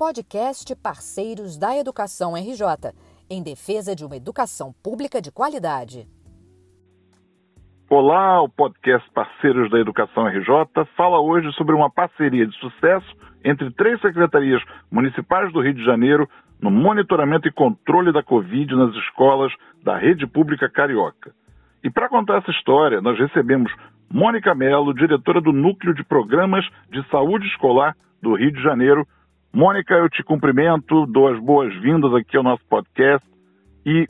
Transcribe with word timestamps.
podcast 0.00 0.74
Parceiros 0.76 1.58
da 1.58 1.76
Educação 1.76 2.32
RJ, 2.32 2.90
em 3.28 3.42
defesa 3.42 3.94
de 3.94 4.02
uma 4.02 4.16
educação 4.16 4.72
pública 4.82 5.20
de 5.20 5.30
qualidade. 5.30 6.08
Olá, 7.86 8.40
o 8.40 8.48
podcast 8.48 9.06
Parceiros 9.10 9.70
da 9.70 9.78
Educação 9.78 10.26
RJ 10.26 10.86
fala 10.96 11.20
hoje 11.20 11.52
sobre 11.52 11.74
uma 11.74 11.90
parceria 11.90 12.46
de 12.46 12.56
sucesso 12.56 13.14
entre 13.44 13.70
três 13.72 14.00
secretarias 14.00 14.62
municipais 14.90 15.52
do 15.52 15.60
Rio 15.60 15.74
de 15.74 15.84
Janeiro 15.84 16.26
no 16.58 16.70
monitoramento 16.70 17.46
e 17.46 17.52
controle 17.52 18.10
da 18.10 18.22
Covid 18.22 18.74
nas 18.74 18.94
escolas 19.04 19.52
da 19.84 19.98
rede 19.98 20.26
pública 20.26 20.66
carioca. 20.66 21.34
E 21.84 21.90
para 21.90 22.08
contar 22.08 22.38
essa 22.38 22.50
história, 22.50 23.02
nós 23.02 23.18
recebemos 23.18 23.70
Mônica 24.10 24.54
Mello, 24.54 24.94
diretora 24.94 25.42
do 25.42 25.52
Núcleo 25.52 25.92
de 25.92 26.02
Programas 26.02 26.66
de 26.90 27.06
Saúde 27.10 27.46
Escolar 27.48 27.94
do 28.22 28.34
Rio 28.34 28.50
de 28.50 28.62
Janeiro. 28.62 29.06
Mônica, 29.52 29.94
eu 29.94 30.08
te 30.08 30.22
cumprimento, 30.22 31.06
dou 31.06 31.26
as 31.26 31.40
boas-vindas 31.40 32.14
aqui 32.14 32.36
ao 32.36 32.42
nosso 32.42 32.64
podcast 32.68 33.26
e 33.84 34.06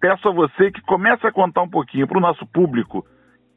peço 0.00 0.28
a 0.28 0.32
você 0.32 0.70
que 0.70 0.80
comece 0.82 1.26
a 1.26 1.32
contar 1.32 1.62
um 1.62 1.68
pouquinho 1.68 2.06
para 2.06 2.18
o 2.18 2.20
nosso 2.20 2.46
público 2.46 3.04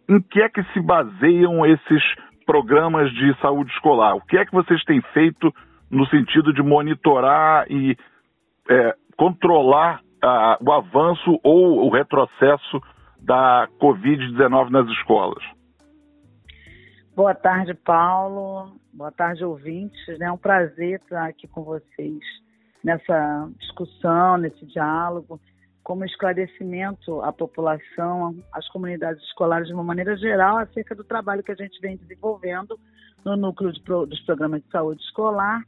em 0.09 0.20
que 0.20 0.41
é 0.41 0.49
que 0.49 0.63
se 0.73 0.80
baseiam 0.81 1.63
esses 1.63 2.03
programas 2.45 3.11
de 3.13 3.39
saúde 3.39 3.71
escolar. 3.71 4.16
O 4.16 4.21
que 4.21 4.35
é 4.35 4.45
que 4.45 4.52
vocês 4.52 4.84
têm 4.84 4.99
feito 5.13 5.53
no 5.91 6.07
sentido 6.07 6.52
de 6.52 6.63
monitorar 6.63 7.66
e 7.69 7.95
é, 8.67 8.95
controlar 9.16 10.02
ah, 10.23 10.58
o 10.59 10.72
avanço 10.72 11.39
ou 11.44 11.85
o 11.85 11.89
retrocesso 11.91 12.81
da 13.22 13.67
Covid-19 13.80 14.69
nas 14.72 14.88
escolas? 14.88 15.44
Boa 17.21 17.35
tarde, 17.35 17.75
Paulo. 17.75 18.80
Boa 18.91 19.11
tarde, 19.11 19.45
ouvintes. 19.45 20.20
É 20.20 20.31
um 20.31 20.39
prazer 20.39 20.99
estar 20.99 21.27
aqui 21.27 21.47
com 21.47 21.61
vocês 21.63 22.17
nessa 22.84 23.47
discussão, 23.59 24.38
nesse 24.38 24.66
diálogo, 24.66 25.39
como 25.83 26.03
esclarecimento 26.03 27.22
à 27.22 27.31
população, 27.31 28.36
às 28.52 28.67
comunidades 28.69 29.22
escolares 29.25 29.67
de 29.67 29.73
uma 29.75 29.83
maneira 29.83 30.17
geral, 30.17 30.58
acerca 30.58 30.95
do 30.95 31.03
trabalho 31.03 31.44
que 31.44 31.52
a 31.52 31.55
gente 31.55 31.80
vem 31.80 31.95
desenvolvendo 31.95 32.75
no 33.23 33.38
núcleo 33.38 33.72
pro, 33.83 34.08
dos 34.08 34.19
programas 34.22 34.64
de 34.64 34.72
saúde 34.72 35.03
escolar, 35.03 35.61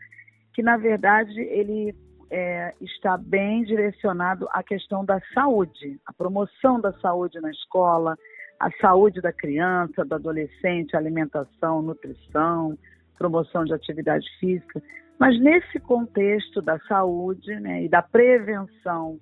que 0.56 0.64
na 0.64 0.76
verdade 0.76 1.40
ele 1.40 1.96
é, 2.32 2.74
está 2.82 3.16
bem 3.16 3.64
direcionado 3.64 4.48
à 4.50 4.64
questão 4.64 5.06
da 5.06 5.22
saúde, 5.36 6.02
a 6.04 6.14
promoção 6.14 6.82
da 6.82 6.92
saúde 6.94 7.40
na 7.40 7.52
escola, 7.52 8.18
a 8.64 8.72
saúde 8.80 9.20
da 9.20 9.34
criança, 9.34 10.06
do 10.06 10.16
adolescente, 10.16 10.96
alimentação, 10.96 11.82
nutrição, 11.82 12.78
promoção 13.18 13.66
de 13.66 13.74
atividade 13.74 14.26
física. 14.40 14.82
Mas 15.20 15.38
nesse 15.42 15.80
contexto 15.82 16.62
da 16.62 16.80
saúde 16.80 17.54
né, 17.60 17.84
e 17.84 17.90
da 17.90 18.02
prevenção 18.02 19.20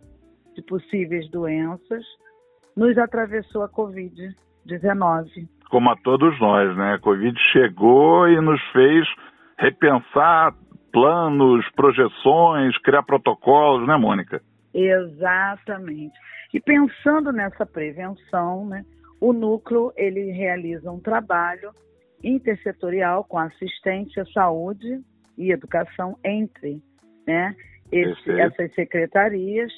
de 0.53 0.61
possíveis 0.61 1.27
doenças, 1.31 2.05
nos 2.75 2.95
atravessou 2.99 3.63
a 3.63 3.69
Covid-19. 3.69 5.47
Como 5.71 5.89
a 5.89 5.95
todos 5.97 6.39
nós, 6.39 6.75
né? 6.77 6.93
A 6.93 6.99
Covid 6.99 7.35
chegou 7.51 8.27
e 8.27 8.39
nos 8.39 8.61
fez 8.71 9.07
repensar 9.57 10.53
planos, 10.91 11.65
projeções, 11.75 12.77
criar 12.79 13.03
protocolos, 13.03 13.87
né, 13.87 13.95
Mônica? 13.97 14.41
Exatamente. 14.73 16.13
E 16.53 16.59
pensando 16.59 17.31
nessa 17.31 17.65
prevenção, 17.65 18.67
né, 18.67 18.83
o 19.21 19.31
núcleo 19.31 19.93
ele 19.95 20.31
realiza 20.31 20.91
um 20.91 20.99
trabalho 20.99 21.71
intersetorial 22.23 23.23
com 23.23 23.37
assistência, 23.37 24.25
saúde 24.33 24.99
e 25.37 25.51
educação 25.51 26.17
entre 26.23 26.81
né, 27.25 27.55
esse, 27.91 28.31
essas 28.31 28.73
secretarias. 28.73 29.71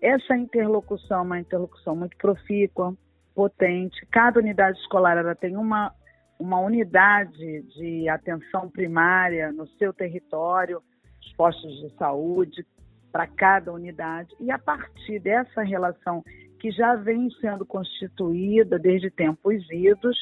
Essa 0.00 0.36
interlocução 0.36 1.20
é 1.20 1.22
uma 1.22 1.40
interlocução 1.40 1.96
muito 1.96 2.16
profícua, 2.18 2.94
potente. 3.34 4.04
Cada 4.10 4.38
unidade 4.38 4.78
escolar 4.78 5.16
ela 5.16 5.34
tem 5.34 5.56
uma, 5.56 5.94
uma 6.38 6.60
unidade 6.60 7.62
de 7.62 8.08
atenção 8.10 8.68
primária 8.68 9.50
no 9.52 9.66
seu 9.78 9.92
território, 9.94 10.82
os 11.18 11.32
postos 11.32 11.72
de 11.80 11.96
saúde 11.96 12.66
para 13.10 13.26
cada 13.26 13.72
unidade. 13.72 14.34
E 14.38 14.50
a 14.50 14.58
partir 14.58 15.18
dessa 15.18 15.62
relação 15.62 16.22
que 16.62 16.70
já 16.70 16.94
vem 16.94 17.28
sendo 17.40 17.66
constituída 17.66 18.78
desde 18.78 19.10
tempos 19.10 19.68
idos, 19.68 20.16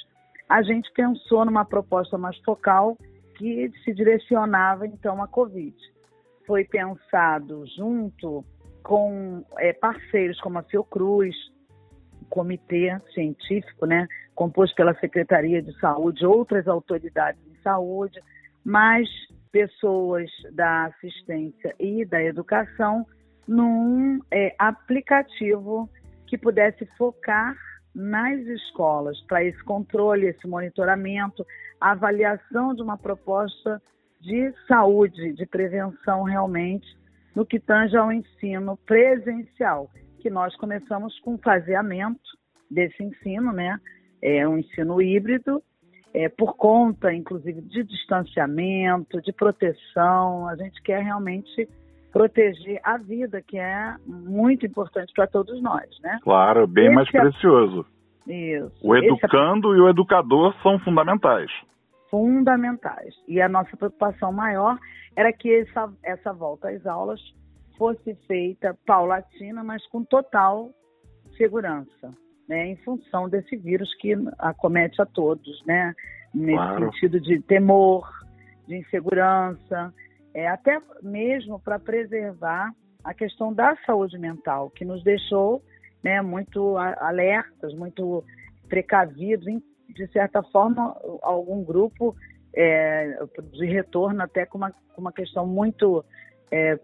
a 0.48 0.62
gente 0.62 0.90
pensou 0.94 1.44
numa 1.44 1.66
proposta 1.66 2.16
mais 2.16 2.34
focal 2.38 2.96
que 3.36 3.70
se 3.84 3.92
direcionava 3.92 4.86
então 4.86 5.22
à 5.22 5.28
Covid. 5.28 5.76
Foi 6.46 6.64
pensado 6.64 7.66
junto 7.76 8.42
com 8.82 9.44
é, 9.58 9.74
parceiros 9.74 10.40
como 10.40 10.58
a 10.58 10.62
Fiocruz, 10.62 11.36
comitê 12.30 12.98
científico, 13.12 13.84
né, 13.84 14.08
composto 14.34 14.74
pela 14.74 14.94
Secretaria 14.94 15.60
de 15.60 15.78
Saúde, 15.78 16.24
outras 16.24 16.66
autoridades 16.66 17.42
de 17.44 17.60
saúde, 17.60 18.18
mais 18.64 19.06
pessoas 19.52 20.30
da 20.52 20.86
assistência 20.86 21.74
e 21.78 22.02
da 22.06 22.22
educação, 22.22 23.06
num 23.46 24.20
é, 24.30 24.54
aplicativo 24.58 25.90
que 26.30 26.38
pudesse 26.38 26.86
focar 26.96 27.56
nas 27.92 28.38
escolas 28.46 29.20
para 29.26 29.44
esse 29.44 29.60
controle, 29.64 30.28
esse 30.28 30.46
monitoramento, 30.46 31.44
a 31.80 31.91
avaliação 31.91 32.72
de 32.72 32.80
uma 32.80 32.96
proposta 32.96 33.82
de 34.20 34.54
saúde, 34.68 35.32
de 35.32 35.44
prevenção 35.44 36.22
realmente, 36.22 36.86
no 37.34 37.44
que 37.44 37.58
tange 37.58 37.96
ao 37.96 38.12
ensino 38.12 38.76
presencial, 38.86 39.91
que 40.20 40.30
nós 40.30 40.54
começamos 40.54 41.18
com 41.18 41.34
o 41.34 41.38
faseamento 41.38 42.20
desse 42.70 43.02
ensino, 43.02 43.52
né? 43.52 43.76
É 44.22 44.47
um 44.47 44.58
ensino 44.58 45.02
híbrido, 45.02 45.60
é, 46.14 46.28
por 46.28 46.56
conta, 46.56 47.12
inclusive, 47.12 47.60
de 47.60 47.82
distanciamento, 47.82 49.20
de 49.20 49.32
proteção. 49.32 50.47
A 50.47 50.54
gente 50.54 50.80
quer 50.82 51.02
realmente 51.02 51.68
proteger 52.12 52.81
a 52.82 52.97
vida, 52.97 53.41
que 53.43 53.59
é 53.59 53.94
muito 54.06 54.66
importante 54.66 55.12
para 55.15 55.26
todos 55.26 55.60
nós, 55.62 55.88
né? 56.03 56.19
Claro, 56.22 56.66
bem 56.66 56.87
esse 56.87 56.94
mais 56.94 57.15
é... 57.15 57.21
precioso. 57.21 57.87
Isso. 58.26 58.72
O 58.82 58.94
é 58.94 58.98
educando 58.98 59.75
é... 59.75 59.78
e 59.78 59.81
o 59.81 59.88
educador 59.88 60.54
são 60.62 60.78
fundamentais. 60.78 61.50
Fundamentais. 62.10 63.15
E 63.28 63.41
a 63.41 63.48
nossa 63.48 63.76
preocupação 63.76 64.32
maior 64.32 64.78
era 65.16 65.32
que 65.32 65.53
essa, 65.53 65.93
essa 66.03 66.32
volta 66.32 66.69
às 66.69 66.84
aulas 66.87 67.21
fosse 67.78 68.15
feita 68.27 68.77
paulatina, 68.87 69.65
mas 69.65 69.87
com 69.87 70.04
total 70.04 70.71
segurança, 71.37 72.12
né? 72.48 72.66
Em 72.66 72.77
função 72.77 73.28
desse 73.28 73.56
vírus 73.56 73.94
que 73.94 74.15
acomete 74.38 75.00
a 75.00 75.06
todos, 75.06 75.65
né? 75.65 75.94
Nesse 76.34 76.56
claro. 76.56 76.92
sentido 76.92 77.21
de 77.21 77.41
temor, 77.41 78.09
de 78.66 78.77
insegurança, 78.77 79.92
é, 80.34 80.48
até 80.48 80.80
mesmo 81.02 81.58
para 81.58 81.78
preservar 81.78 82.70
a 83.04 83.14
questão 83.14 83.52
da 83.52 83.76
saúde 83.86 84.18
mental, 84.18 84.70
que 84.70 84.84
nos 84.84 85.02
deixou 85.02 85.62
né, 86.02 86.20
muito 86.22 86.76
alertas, 86.76 87.74
muito 87.74 88.24
precavidos, 88.68 89.46
de 89.88 90.06
certa 90.12 90.42
forma, 90.44 90.96
algum 91.22 91.64
grupo 91.64 92.14
é, 92.54 93.18
de 93.52 93.66
retorno 93.66 94.22
até 94.22 94.46
com 94.46 94.58
uma, 94.58 94.70
com 94.70 95.00
uma 95.00 95.12
questão 95.12 95.46
muito 95.46 96.04
é, 96.50 96.78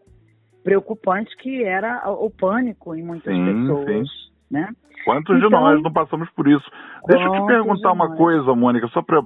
preocupante, 0.64 1.36
que 1.36 1.62
era 1.62 2.10
o 2.10 2.30
pânico 2.30 2.94
em 2.94 3.02
muitas 3.02 3.32
sim, 3.32 3.44
pessoas. 3.44 4.08
Sim. 4.08 4.26
Né? 4.50 4.68
Quantos 5.04 5.36
então, 5.36 5.48
de 5.48 5.54
nós 5.54 5.82
não 5.82 5.92
passamos 5.92 6.28
por 6.30 6.48
isso? 6.48 6.68
Deixa 7.06 7.24
eu 7.24 7.32
te 7.32 7.46
perguntar 7.46 7.92
uma 7.92 8.16
coisa, 8.16 8.54
Mônica, 8.54 8.88
só 8.88 9.02
para 9.02 9.22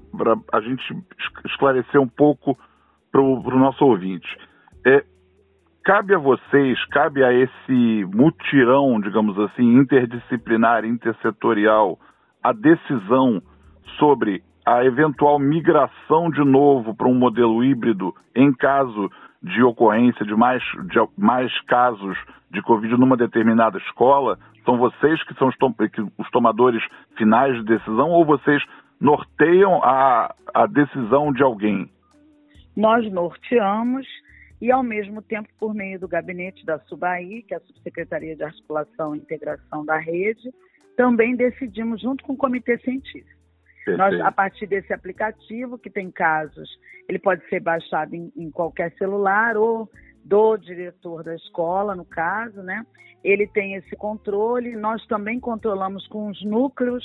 a 0.52 0.60
gente 0.60 0.82
esclarecer 1.46 2.00
um 2.00 2.08
pouco 2.08 2.58
para 3.10 3.20
o 3.20 3.58
nosso 3.58 3.84
ouvinte. 3.84 4.28
É, 4.86 5.04
cabe 5.84 6.14
a 6.14 6.18
vocês, 6.18 6.82
cabe 6.86 7.24
a 7.24 7.32
esse 7.32 8.04
mutirão, 8.14 9.00
digamos 9.00 9.38
assim, 9.38 9.76
interdisciplinar, 9.76 10.84
intersetorial, 10.84 11.98
a 12.42 12.52
decisão 12.52 13.42
sobre 13.98 14.42
a 14.64 14.84
eventual 14.84 15.38
migração 15.38 16.30
de 16.30 16.44
novo 16.44 16.94
para 16.94 17.08
um 17.08 17.14
modelo 17.14 17.64
híbrido 17.64 18.14
em 18.34 18.52
caso 18.52 19.10
de 19.42 19.62
ocorrência 19.62 20.24
de 20.24 20.34
mais, 20.34 20.62
de 20.62 20.98
mais 21.18 21.52
casos 21.62 22.16
de 22.50 22.62
Covid 22.62 22.96
numa 22.96 23.16
determinada 23.16 23.78
escola? 23.78 24.38
São 24.64 24.76
vocês 24.76 25.22
que 25.24 25.34
são 25.34 25.48
os, 25.48 25.56
tom, 25.56 25.72
que, 25.72 26.02
os 26.18 26.30
tomadores 26.30 26.82
finais 27.16 27.56
de 27.56 27.64
decisão 27.64 28.10
ou 28.10 28.24
vocês 28.24 28.62
norteiam 29.00 29.82
a, 29.82 30.34
a 30.54 30.66
decisão 30.66 31.32
de 31.32 31.42
alguém? 31.42 31.90
Nós 32.80 33.10
norteamos 33.12 34.06
e, 34.60 34.70
ao 34.72 34.82
mesmo 34.82 35.22
tempo, 35.22 35.48
por 35.58 35.74
meio 35.74 36.00
do 36.00 36.08
gabinete 36.08 36.64
da 36.64 36.78
SUBAI, 36.80 37.44
que 37.46 37.54
é 37.54 37.56
a 37.58 37.60
Subsecretaria 37.60 38.34
de 38.34 38.42
Articulação 38.42 39.14
e 39.14 39.18
Integração 39.18 39.84
da 39.84 39.98
Rede, 39.98 40.52
também 40.96 41.36
decidimos, 41.36 42.00
junto 42.00 42.24
com 42.24 42.32
o 42.32 42.36
Comitê 42.36 42.78
Científico. 42.78 43.40
Nós, 43.96 44.20
a 44.20 44.30
partir 44.30 44.66
desse 44.66 44.92
aplicativo, 44.92 45.78
que 45.78 45.90
tem 45.90 46.10
casos, 46.10 46.68
ele 47.08 47.18
pode 47.18 47.46
ser 47.48 47.60
baixado 47.60 48.14
em, 48.14 48.30
em 48.36 48.50
qualquer 48.50 48.92
celular 48.92 49.56
ou 49.56 49.90
do 50.24 50.56
diretor 50.56 51.24
da 51.24 51.34
escola, 51.34 51.94
no 51.94 52.04
caso, 52.04 52.62
né? 52.62 52.84
Ele 53.24 53.46
tem 53.46 53.74
esse 53.74 53.96
controle. 53.96 54.76
Nós 54.76 55.04
também 55.06 55.40
controlamos 55.40 56.06
com 56.08 56.28
os 56.28 56.44
núcleos 56.44 57.04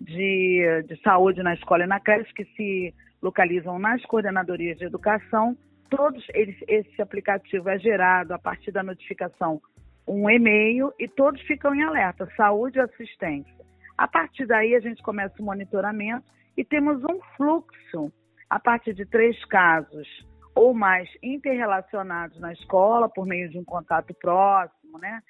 de, 0.00 0.84
de 0.88 1.00
saúde 1.02 1.42
na 1.42 1.54
escola 1.54 1.84
e 1.84 1.86
na 1.86 2.00
creche 2.00 2.32
que 2.34 2.44
se 2.56 2.94
localizam 3.24 3.78
nas 3.78 4.04
coordenadorias 4.04 4.76
de 4.76 4.84
educação. 4.84 5.56
Todos 5.88 6.22
eles, 6.34 6.56
esse 6.68 7.00
aplicativo 7.00 7.70
é 7.70 7.78
gerado 7.78 8.34
a 8.34 8.38
partir 8.38 8.70
da 8.70 8.82
notificação 8.82 9.62
um 10.06 10.28
e-mail 10.28 10.92
e 10.98 11.08
todos 11.08 11.40
ficam 11.42 11.74
em 11.74 11.82
alerta, 11.82 12.28
saúde 12.36 12.76
e 12.76 12.82
assistência. 12.82 13.64
A 13.96 14.06
partir 14.06 14.44
daí 14.46 14.74
a 14.74 14.80
gente 14.80 15.02
começa 15.02 15.40
o 15.40 15.44
monitoramento 15.44 16.26
e 16.54 16.62
temos 16.62 17.02
um 17.04 17.18
fluxo 17.34 18.12
a 18.50 18.60
partir 18.60 18.92
de 18.92 19.06
três 19.06 19.42
casos 19.46 20.06
ou 20.54 20.74
mais 20.74 21.08
interrelacionados 21.22 22.38
na 22.38 22.52
escola 22.52 23.08
por 23.08 23.24
meio 23.24 23.48
de 23.48 23.58
um 23.58 23.64
contato 23.64 24.12
próximo, 24.20 24.98
né? 24.98 25.22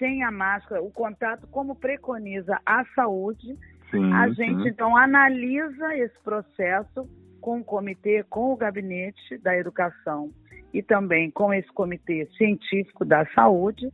Sem 0.00 0.24
a 0.24 0.32
máscara, 0.32 0.82
o 0.82 0.90
contato 0.90 1.46
como 1.46 1.76
preconiza 1.76 2.60
a 2.66 2.84
saúde. 2.96 3.56
Sim, 3.92 4.12
a 4.12 4.28
gente 4.30 4.64
sim. 4.64 4.68
então 4.68 4.96
analisa 4.96 5.96
esse 5.96 6.18
processo 6.24 7.08
com 7.46 7.60
o 7.60 7.64
comitê, 7.64 8.24
com 8.24 8.52
o 8.52 8.56
gabinete 8.56 9.38
da 9.38 9.56
educação 9.56 10.32
e 10.74 10.82
também 10.82 11.30
com 11.30 11.54
esse 11.54 11.68
comitê 11.68 12.26
científico 12.36 13.04
da 13.04 13.24
saúde 13.26 13.88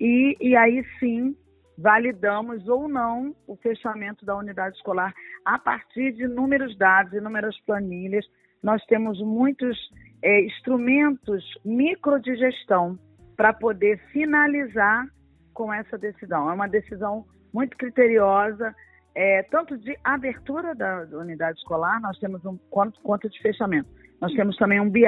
e, 0.00 0.34
e 0.40 0.56
aí 0.56 0.82
sim 0.98 1.36
validamos 1.76 2.66
ou 2.66 2.88
não 2.88 3.36
o 3.46 3.54
fechamento 3.56 4.24
da 4.24 4.34
unidade 4.34 4.76
escolar 4.76 5.12
a 5.44 5.58
partir 5.58 6.12
de 6.12 6.22
inúmeros 6.22 6.74
dados, 6.78 7.12
inúmeras 7.12 7.54
planilhas. 7.66 8.24
Nós 8.62 8.82
temos 8.86 9.20
muitos 9.20 9.76
é, 10.22 10.46
instrumentos 10.46 11.44
gestão 12.34 12.98
para 13.36 13.52
poder 13.52 13.98
finalizar 14.10 15.06
com 15.52 15.70
essa 15.70 15.98
decisão. 15.98 16.48
É 16.48 16.54
uma 16.54 16.66
decisão 16.66 17.26
muito 17.52 17.76
criteriosa, 17.76 18.74
é, 19.16 19.42
tanto 19.44 19.78
de 19.78 19.98
abertura 20.04 20.74
da, 20.74 21.06
da, 21.06 21.16
unidade 21.16 21.58
escolar, 21.58 21.98
nós 22.02 22.18
temos 22.18 22.44
um 22.44 22.58
quanto, 22.68 23.00
quanto 23.00 23.30
de 23.30 23.40
fechamento. 23.40 23.88
Nós 24.20 24.30
temos 24.34 24.54
também 24.58 24.78
um 24.78 24.90
BI, 24.90 25.06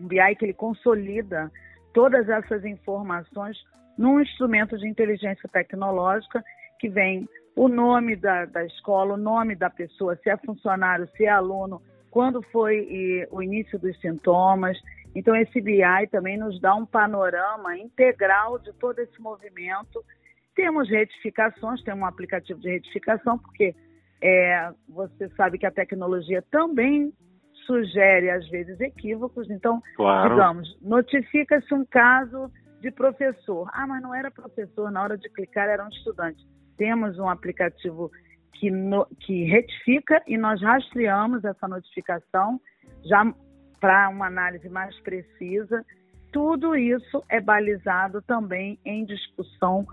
um 0.00 0.08
BI 0.08 0.34
que 0.36 0.46
ele 0.46 0.52
consolida 0.52 1.48
todas 1.94 2.28
essas 2.28 2.64
informações 2.64 3.56
num 3.96 4.20
instrumento 4.20 4.76
de 4.76 4.88
inteligência 4.88 5.48
tecnológica 5.48 6.42
que 6.80 6.88
vem 6.88 7.28
o 7.54 7.68
nome 7.68 8.16
da, 8.16 8.46
da 8.46 8.64
escola, 8.64 9.14
o 9.14 9.16
nome 9.16 9.54
da 9.54 9.70
pessoa, 9.70 10.16
se 10.16 10.28
é 10.28 10.36
funcionário, 10.36 11.08
se 11.16 11.24
é 11.24 11.28
aluno, 11.28 11.80
quando 12.10 12.42
foi 12.50 12.78
e, 12.78 13.28
o 13.30 13.40
início 13.40 13.78
dos 13.78 13.96
sintomas. 14.00 14.76
Então, 15.14 15.36
esse 15.36 15.60
BI 15.60 16.06
também 16.10 16.36
nos 16.36 16.60
dá 16.60 16.74
um 16.74 16.84
panorama 16.84 17.78
integral 17.78 18.58
de 18.58 18.72
todo 18.72 18.98
esse 18.98 19.20
movimento. 19.20 20.04
Temos 20.58 20.90
retificações, 20.90 21.80
tem 21.84 21.94
um 21.94 22.04
aplicativo 22.04 22.58
de 22.58 22.68
retificação, 22.68 23.38
porque 23.38 23.76
é, 24.20 24.72
você 24.88 25.28
sabe 25.36 25.56
que 25.56 25.64
a 25.64 25.70
tecnologia 25.70 26.42
também 26.50 27.12
sugere, 27.64 28.28
às 28.28 28.48
vezes, 28.48 28.80
equívocos. 28.80 29.48
Então, 29.48 29.80
claro. 29.94 30.30
digamos, 30.30 30.76
notifica-se 30.82 31.72
um 31.72 31.84
caso 31.84 32.50
de 32.80 32.90
professor. 32.90 33.70
Ah, 33.72 33.86
mas 33.86 34.02
não 34.02 34.12
era 34.12 34.32
professor, 34.32 34.90
na 34.90 35.00
hora 35.00 35.16
de 35.16 35.28
clicar 35.28 35.68
era 35.68 35.84
um 35.84 35.88
estudante. 35.90 36.44
Temos 36.76 37.20
um 37.20 37.28
aplicativo 37.28 38.10
que, 38.54 38.68
no, 38.68 39.06
que 39.20 39.44
retifica 39.44 40.20
e 40.26 40.36
nós 40.36 40.60
rastreamos 40.60 41.44
essa 41.44 41.68
notificação 41.68 42.60
já 43.04 43.32
para 43.78 44.08
uma 44.08 44.26
análise 44.26 44.68
mais 44.68 44.98
precisa. 45.02 45.86
Tudo 46.32 46.74
isso 46.74 47.22
é 47.28 47.40
balizado 47.40 48.20
também 48.22 48.76
em 48.84 49.04
discussão 49.04 49.86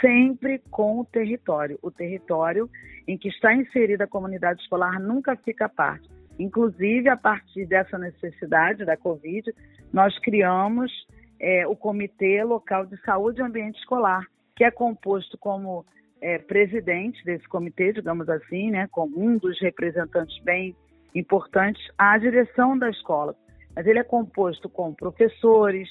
sempre 0.00 0.60
com 0.70 1.00
o 1.00 1.04
território. 1.04 1.78
O 1.82 1.90
território 1.90 2.68
em 3.06 3.16
que 3.16 3.28
está 3.28 3.54
inserida 3.54 4.04
a 4.04 4.08
comunidade 4.08 4.60
escolar 4.62 5.00
nunca 5.00 5.36
fica 5.36 5.66
à 5.66 5.68
parte. 5.68 6.08
Inclusive, 6.38 7.08
a 7.08 7.16
partir 7.16 7.66
dessa 7.66 7.98
necessidade 7.98 8.84
da 8.84 8.96
Covid, 8.96 9.52
nós 9.92 10.18
criamos 10.20 10.90
é, 11.38 11.66
o 11.66 11.76
Comitê 11.76 12.42
Local 12.44 12.86
de 12.86 13.00
Saúde 13.02 13.40
e 13.40 13.44
Ambiente 13.44 13.78
Escolar, 13.78 14.24
que 14.56 14.64
é 14.64 14.70
composto 14.70 15.36
como 15.38 15.84
é, 16.20 16.38
presidente 16.38 17.24
desse 17.24 17.48
comitê, 17.48 17.92
digamos 17.92 18.28
assim, 18.28 18.70
né, 18.70 18.86
como 18.90 19.22
um 19.22 19.38
dos 19.38 19.60
representantes 19.60 20.38
bem 20.42 20.76
importantes, 21.14 21.82
a 21.98 22.16
direção 22.18 22.78
da 22.78 22.90
escola. 22.90 23.34
Mas 23.74 23.86
ele 23.86 23.98
é 23.98 24.04
composto 24.04 24.68
com 24.68 24.94
professores, 24.94 25.88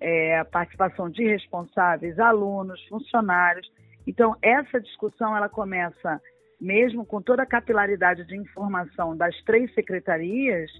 é, 0.00 0.38
a 0.38 0.44
participação 0.44 1.08
de 1.10 1.24
responsáveis, 1.24 2.18
alunos, 2.18 2.82
funcionários. 2.88 3.70
Então, 4.06 4.36
essa 4.42 4.80
discussão 4.80 5.36
ela 5.36 5.48
começa 5.48 6.20
mesmo 6.60 7.04
com 7.04 7.20
toda 7.20 7.42
a 7.42 7.46
capilaridade 7.46 8.26
de 8.26 8.36
informação 8.36 9.16
das 9.16 9.36
três 9.44 9.72
secretarias, 9.74 10.70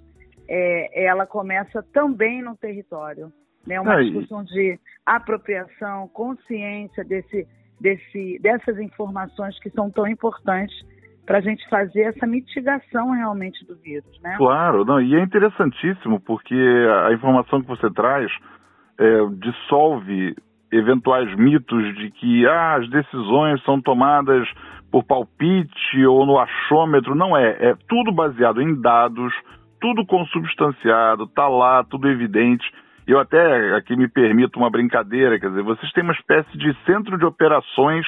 é, 0.48 1.04
ela 1.04 1.26
começa 1.26 1.82
também 1.92 2.40
no 2.40 2.56
território 2.56 3.30
né? 3.66 3.80
Uma 3.80 3.96
Aí. 3.96 4.04
discussão 4.04 4.44
de 4.44 4.78
apropriação, 5.04 6.08
consciência 6.08 7.04
desse, 7.04 7.46
desse, 7.80 8.38
dessas 8.40 8.78
informações 8.78 9.58
que 9.58 9.70
são 9.70 9.90
tão 9.90 10.06
importantes 10.06 10.76
para 11.26 11.38
a 11.38 11.40
gente 11.40 11.68
fazer 11.68 12.02
essa 12.02 12.24
mitigação 12.24 13.10
realmente 13.10 13.64
do 13.66 13.74
vírus, 13.76 14.20
né? 14.20 14.36
Claro, 14.38 14.84
não, 14.84 15.00
e 15.00 15.16
é 15.16 15.20
interessantíssimo 15.20 16.20
porque 16.20 16.54
a 17.04 17.12
informação 17.12 17.60
que 17.60 17.66
você 17.66 17.90
traz 17.90 18.30
é, 18.98 19.26
dissolve 19.38 20.34
eventuais 20.72 21.34
mitos 21.36 21.94
de 21.96 22.10
que 22.10 22.46
ah, 22.46 22.76
as 22.76 22.88
decisões 22.90 23.62
são 23.64 23.80
tomadas 23.80 24.48
por 24.90 25.04
palpite 25.04 26.06
ou 26.06 26.26
no 26.26 26.38
achômetro. 26.38 27.14
Não 27.14 27.36
é, 27.36 27.70
é 27.70 27.76
tudo 27.88 28.12
baseado 28.12 28.60
em 28.60 28.80
dados, 28.80 29.32
tudo 29.80 30.06
consubstanciado, 30.06 31.26
tá 31.28 31.48
lá, 31.48 31.84
tudo 31.84 32.08
evidente. 32.08 32.64
Eu 33.06 33.20
até 33.20 33.74
aqui 33.76 33.94
me 33.94 34.08
permito 34.08 34.58
uma 34.58 34.70
brincadeira, 34.70 35.38
quer 35.38 35.48
dizer, 35.48 35.62
vocês 35.62 35.92
têm 35.92 36.02
uma 36.02 36.12
espécie 36.12 36.58
de 36.58 36.74
centro 36.84 37.16
de 37.16 37.24
operações 37.24 38.04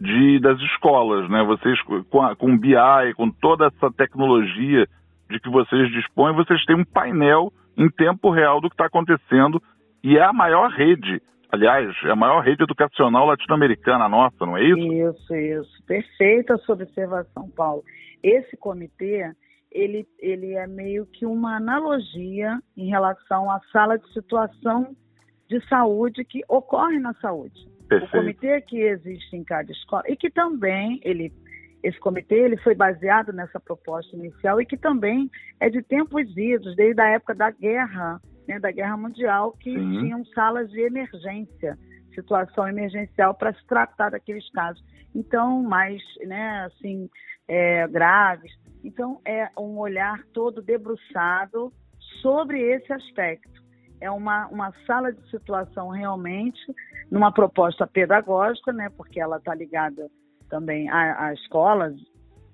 de, 0.00 0.38
das 0.40 0.58
escolas, 0.60 1.28
né? 1.28 1.42
Vocês 1.44 1.78
com, 2.08 2.22
a, 2.22 2.34
com 2.34 2.56
BI, 2.56 3.14
com 3.16 3.30
toda 3.30 3.66
essa 3.66 3.92
tecnologia 3.92 4.86
de 5.28 5.38
que 5.38 5.50
vocês 5.50 5.90
dispõem, 5.90 6.34
vocês 6.34 6.64
têm 6.64 6.74
um 6.74 6.84
painel 6.84 7.52
em 7.76 7.88
tempo 7.90 8.30
real 8.30 8.60
do 8.60 8.68
que 8.68 8.74
está 8.74 8.86
acontecendo 8.86 9.62
e 10.02 10.16
é 10.16 10.22
a 10.22 10.32
maior 10.32 10.70
rede, 10.70 11.20
aliás, 11.50 11.94
é 12.04 12.10
a 12.10 12.16
maior 12.16 12.40
rede 12.40 12.62
educacional 12.62 13.26
latino-americana 13.26 14.08
nossa, 14.08 14.46
não 14.46 14.56
é 14.56 14.64
isso? 14.64 14.78
Isso, 14.78 15.34
isso. 15.34 15.84
Perfeita 15.86 16.56
sua 16.58 16.74
observação, 16.74 17.48
Paulo. 17.50 17.82
Esse 18.22 18.56
comitê 18.56 19.32
ele, 19.70 20.06
ele 20.18 20.54
é 20.54 20.66
meio 20.66 21.06
que 21.06 21.24
uma 21.24 21.56
analogia 21.56 22.58
em 22.76 22.88
relação 22.88 23.50
à 23.50 23.60
sala 23.72 23.98
de 23.98 24.12
situação 24.12 24.96
de 25.48 25.60
saúde 25.68 26.24
que 26.24 26.42
ocorre 26.48 26.98
na 26.98 27.14
saúde. 27.14 27.68
Perfeito. 27.88 28.16
O 28.16 28.20
comitê 28.20 28.60
que 28.60 28.78
existe 28.78 29.36
em 29.36 29.44
cada 29.44 29.70
escola 29.70 30.04
e 30.08 30.16
que 30.16 30.30
também 30.30 31.00
ele 31.02 31.32
esse 31.82 31.98
comitê 31.98 32.34
ele 32.34 32.58
foi 32.58 32.74
baseado 32.74 33.32
nessa 33.32 33.58
proposta 33.58 34.14
inicial 34.14 34.60
e 34.60 34.66
que 34.66 34.76
também 34.76 35.30
é 35.58 35.70
de 35.70 35.82
tempos 35.82 36.26
idos, 36.36 36.76
desde 36.76 37.00
a 37.00 37.08
época 37.08 37.34
da 37.34 37.50
guerra, 37.50 38.20
né, 38.46 38.58
da 38.58 38.70
guerra 38.70 38.96
mundial, 38.96 39.52
que 39.52 39.72
Sim. 39.72 40.00
tinham 40.00 40.24
salas 40.26 40.70
de 40.70 40.80
emergência, 40.80 41.78
situação 42.14 42.68
emergencial 42.68 43.34
para 43.34 43.52
se 43.54 43.66
tratar 43.66 44.10
daqueles 44.10 44.48
casos. 44.50 44.82
Então, 45.14 45.62
mais, 45.62 46.02
né, 46.26 46.64
assim, 46.64 47.08
é, 47.48 47.86
graves. 47.88 48.52
Então, 48.84 49.20
é 49.24 49.48
um 49.58 49.78
olhar 49.78 50.22
todo 50.32 50.62
debruçado 50.62 51.72
sobre 52.22 52.60
esse 52.60 52.92
aspecto. 52.92 53.60
É 54.00 54.10
uma, 54.10 54.46
uma 54.48 54.72
sala 54.86 55.12
de 55.12 55.30
situação 55.30 55.88
realmente, 55.88 56.60
numa 57.10 57.32
proposta 57.32 57.86
pedagógica, 57.86 58.72
né, 58.72 58.88
porque 58.96 59.20
ela 59.20 59.36
está 59.36 59.54
ligada 59.54 60.08
também 60.48 60.88
à, 60.90 61.32
escolas, 61.34 61.94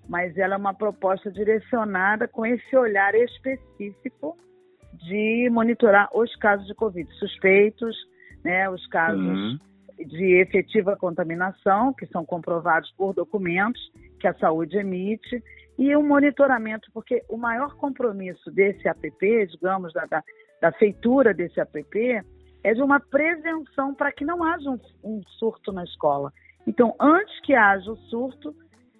mas 0.09 0.37
ela 0.37 0.55
é 0.55 0.59
uma 0.59 0.75
proposta 0.75 1.31
direcionada 1.31 2.29
com 2.29 2.45
esse 2.45 2.77
olhar 2.77 3.15
específico 3.15 4.37
de 4.97 5.49
monitorar 5.51 6.09
os 6.15 6.35
casos 6.37 6.67
de 6.67 6.75
Covid, 6.75 7.11
suspeitos, 7.15 7.97
né, 8.45 8.69
os 8.71 8.87
casos 8.87 9.21
uhum. 9.21 9.59
de 9.99 10.41
efetiva 10.41 10.97
contaminação, 10.97 11.93
que 11.93 12.07
são 12.07 12.25
comprovados 12.25 12.91
por 12.97 13.15
documentos 13.15 13.81
que 14.21 14.27
a 14.27 14.35
saúde 14.35 14.77
emite, 14.77 15.43
e 15.79 15.95
o 15.95 16.01
um 16.01 16.07
monitoramento, 16.07 16.91
porque 16.93 17.23
o 17.29 17.37
maior 17.37 17.77
compromisso 17.77 18.51
desse 18.51 18.89
APP, 18.89 19.47
digamos, 19.49 19.93
da, 19.93 20.07
da, 20.07 20.23
da 20.61 20.73
feitura 20.73 21.35
desse 21.35 21.61
APP, 21.61 22.23
é 22.65 22.75
de 22.75 22.83
uma 22.83 22.99
prevenção 22.99 23.95
para 23.95 24.11
que 24.11 24.25
não 24.25 24.43
haja 24.43 24.71
um, 24.71 24.79
um, 25.05 25.23
surto 25.39 25.73
na 25.73 25.85
escola. 25.85 26.33
Então, 26.67 26.95
antes 26.99 27.41
que 27.43 27.55
haja 27.55 27.91
o 27.91 27.97
surto, 28.09 28.55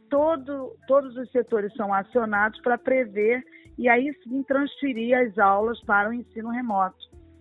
todo, 0.09 0.77
todos 0.87 1.17
os 1.17 1.31
setores 1.31 1.73
são 1.75 1.93
acionados 1.93 2.61
para 2.61 2.79
prever 2.79 3.43
e 3.79 3.89
aí 3.89 4.13
sim 4.23 4.43
transferir 4.43 5.17
as 5.19 5.39
aulas 5.39 5.81
para 5.83 6.09
o 6.09 6.13
ensino 6.13 6.51
remoto. 6.51 6.97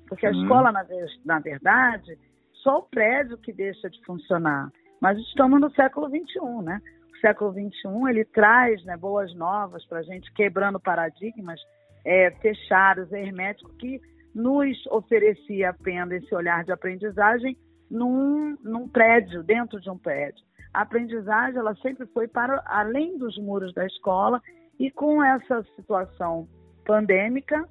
Porque 0.08 0.26
a 0.26 0.32
escola, 0.32 0.72
na, 0.72 0.86
na 1.26 1.40
verdade, 1.40 2.18
só 2.54 2.80
o 2.80 2.84
prédio 2.84 3.38
que 3.38 3.52
deixa 3.52 3.90
de 3.90 4.04
funcionar. 4.06 4.72
Mas 5.02 5.18
estamos 5.20 5.60
no 5.60 5.72
século 5.72 6.08
XXI, 6.08 6.64
né? 6.64 6.82
O 7.14 7.18
século 7.20 7.52
XXI, 7.52 8.10
ele 8.10 8.26
traz 8.26 8.84
né, 8.86 8.98
boas 8.98 9.34
novas 9.36 9.86
para 9.86 10.00
a 10.00 10.04
gente, 10.04 10.32
quebrando 10.34 10.80
paradigmas 10.80 11.60
é, 12.04 12.32
fechados, 12.42 13.12
herméticos, 13.12 13.76
que 13.78 14.00
nos 14.34 14.86
oferecia 14.88 15.70
apenas 15.70 16.24
esse 16.24 16.36
olhar 16.36 16.64
de 16.64 16.72
aprendizagem 16.72 17.58
num, 17.90 18.58
num 18.62 18.88
prédio, 18.88 19.44
dentro 19.44 19.80
de 19.80 19.90
um 19.90 19.98
prédio. 19.98 20.44
A 20.74 20.82
aprendizagem, 20.82 21.58
ela 21.58 21.74
sempre 21.76 22.06
foi 22.08 22.28
para 22.28 22.62
além 22.66 23.18
dos 23.18 23.38
muros 23.38 23.74
da 23.74 23.86
escola 23.86 24.42
e 24.80 24.92
com 24.92 25.24
essa 25.24 25.64
situação 25.76 26.48
pandêmica, 26.86 27.68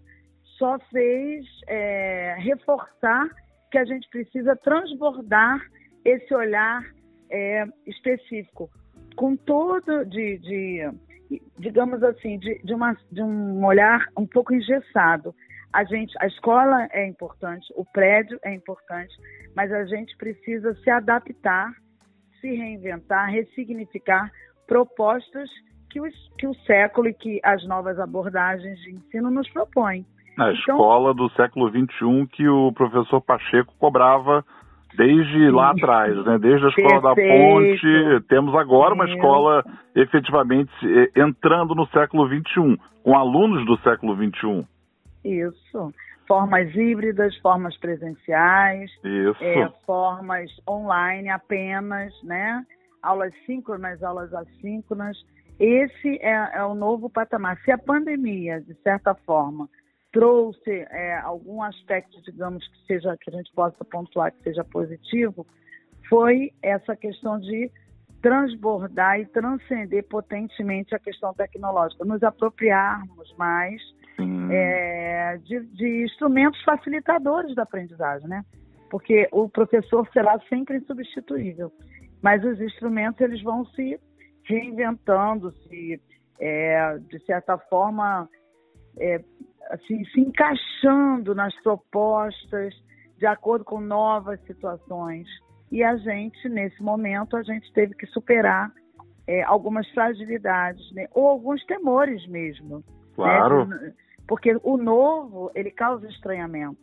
só 0.59 0.79
fez 0.91 1.45
é, 1.67 2.37
reforçar 2.39 3.29
que 3.71 3.79
a 3.79 3.85
gente 3.85 4.09
precisa 4.09 4.57
transbordar 4.57 5.61
esse 6.05 6.35
olhar 6.35 6.83
é, 7.31 7.65
específico, 7.87 8.71
com 9.17 9.37
todo 9.37 10.05
de, 10.05 10.39
de 10.39 10.91
digamos 11.59 12.03
assim, 12.03 12.39
de, 12.39 12.59
de, 12.63 12.75
uma, 12.75 12.97
de 13.11 13.23
um 13.23 13.65
olhar 13.65 14.07
um 14.17 14.27
pouco 14.27 14.55
engessado. 14.55 15.35
A 15.73 15.83
gente, 15.85 16.15
a 16.21 16.27
escola 16.27 16.87
é 16.93 17.07
importante, 17.07 17.67
o 17.75 17.85
prédio 17.85 18.39
é 18.45 18.55
importante, 18.55 19.15
mas 19.57 19.73
a 19.73 19.85
gente 19.87 20.17
precisa 20.17 20.75
se 20.77 20.91
adaptar, 20.91 21.73
se 22.41 22.55
reinventar, 22.55 23.31
ressignificar 23.31 24.31
propostas 24.67 25.51
que, 25.95 26.01
os, 26.01 26.13
que 26.37 26.47
o 26.49 26.55
século 26.67 27.09
e 27.09 27.15
que 27.15 27.41
as 27.45 27.65
novas 27.69 28.01
abordagens 28.01 28.81
de 28.81 28.91
ensino 28.91 29.31
nos 29.31 29.49
propõem. 29.51 30.05
Na 30.37 30.51
então, 30.51 30.59
escola 30.59 31.15
do 31.15 31.31
século 31.31 31.71
XXI 31.71 32.27
que 32.33 32.49
o 32.49 32.73
professor 32.73 33.21
Pacheco 33.21 33.73
cobrava 33.79 34.45
desde 34.97 35.51
lá 35.53 35.71
atrás, 35.71 36.17
né? 36.25 36.37
Desde 36.39 36.67
a 36.67 36.69
escola 36.71 37.15
Perfeito. 37.15 37.79
da 37.79 38.19
Ponte, 38.19 38.27
temos 38.27 38.55
agora 38.57 38.95
uma 38.95 39.09
escola 39.09 39.65
efetivamente 39.95 40.73
eh, 40.83 41.21
entrando 41.21 41.77
no 41.77 41.87
século 41.87 42.27
XXI, 42.27 42.77
com 43.05 43.17
alunos 43.17 43.65
do 43.65 43.79
século 43.79 44.17
XXI. 44.17 44.67
Isso. 45.25 45.95
Formas 46.27 46.75
híbridas, 46.75 47.37
formas 47.39 47.77
presenciais, 47.79 48.91
é, 49.05 49.69
formas 49.87 50.51
online 50.69 51.29
apenas, 51.29 52.13
né? 52.25 52.65
Aulas 53.01 53.33
síncronas, 53.47 54.03
aulas 54.03 54.33
assíncronas. 54.35 55.17
Esse 55.59 56.19
é, 56.21 56.59
é 56.59 56.65
o 56.65 56.75
novo 56.75 57.09
patamar. 57.09 57.59
Se 57.65 57.71
a 57.71 57.79
pandemia, 57.79 58.61
de 58.61 58.75
certa 58.83 59.15
forma, 59.15 59.69
trouxe 60.13 60.71
é, 60.91 61.19
algum 61.19 61.63
aspecto, 61.63 62.21
digamos, 62.23 62.67
que 62.69 62.87
seja 62.87 63.17
que 63.21 63.31
a 63.31 63.33
gente 63.33 63.53
possa 63.53 63.85
pontuar 63.85 64.33
que 64.33 64.43
seja 64.43 64.65
positivo, 64.65 65.47
foi 66.09 66.53
essa 66.63 66.95
questão 66.97 67.39
de 67.39 67.71
transbordar 68.23 69.21
e 69.21 69.27
transcender 69.27 70.05
potentemente 70.05 70.95
a 70.95 70.99
questão 70.99 71.35
tecnológica, 71.35 72.05
nos 72.05 72.23
apropriarmos 72.23 73.35
mais 73.37 73.83
é, 74.51 75.39
de, 75.45 75.61
de, 75.61 76.05
instrumentos 76.05 76.63
facilitadores 76.63 77.55
da 77.55 77.65
aprendizagem, 77.65 78.29
né? 78.29 78.45
Porque 78.91 79.29
o 79.33 79.49
professor 79.49 80.09
será 80.13 80.39
sempre 80.49 80.79
insubstituível, 80.79 81.71
mas 82.23 82.43
os 82.45 82.61
instrumentos 82.61 83.21
eles 83.21 83.43
vão 83.43 83.67
se 83.67 84.01
reinventando, 84.45 85.51
se 85.53 86.01
é, 86.41 86.99
de 86.99 87.19
certa 87.25 87.57
forma 87.59 88.29
é, 88.99 89.23
assim, 89.71 90.05
se 90.07 90.21
encaixando 90.21 91.35
nas 91.35 91.55
propostas 91.63 92.75
de 93.19 93.27
acordo 93.27 93.65
com 93.65 93.81
novas 93.81 94.41
situações. 94.43 95.27
E 95.71 95.83
a 95.83 95.97
gente, 95.97 96.49
nesse 96.49 96.83
momento, 96.83 97.37
a 97.37 97.43
gente 97.43 97.73
teve 97.73 97.95
que 97.95 98.07
superar 98.07 98.71
é, 99.27 99.43
algumas 99.43 99.89
fragilidades, 99.91 100.93
né? 100.93 101.09
ou 101.13 101.27
alguns 101.27 101.65
temores 101.65 102.27
mesmo. 102.27 102.79
Né? 102.79 102.85
Claro. 103.15 103.67
Né? 103.67 103.93
Porque 104.27 104.57
o 104.63 104.77
novo, 104.77 105.51
ele 105.55 105.71
causa 105.71 106.07
estranhamento, 106.09 106.83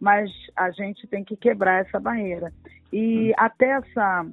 mas 0.00 0.30
a 0.56 0.70
gente 0.70 1.06
tem 1.06 1.24
que 1.24 1.36
quebrar 1.36 1.84
essa 1.84 1.98
barreira. 1.98 2.52
E 2.92 3.30
hum. 3.30 3.34
até 3.36 3.70
essa, 3.70 4.26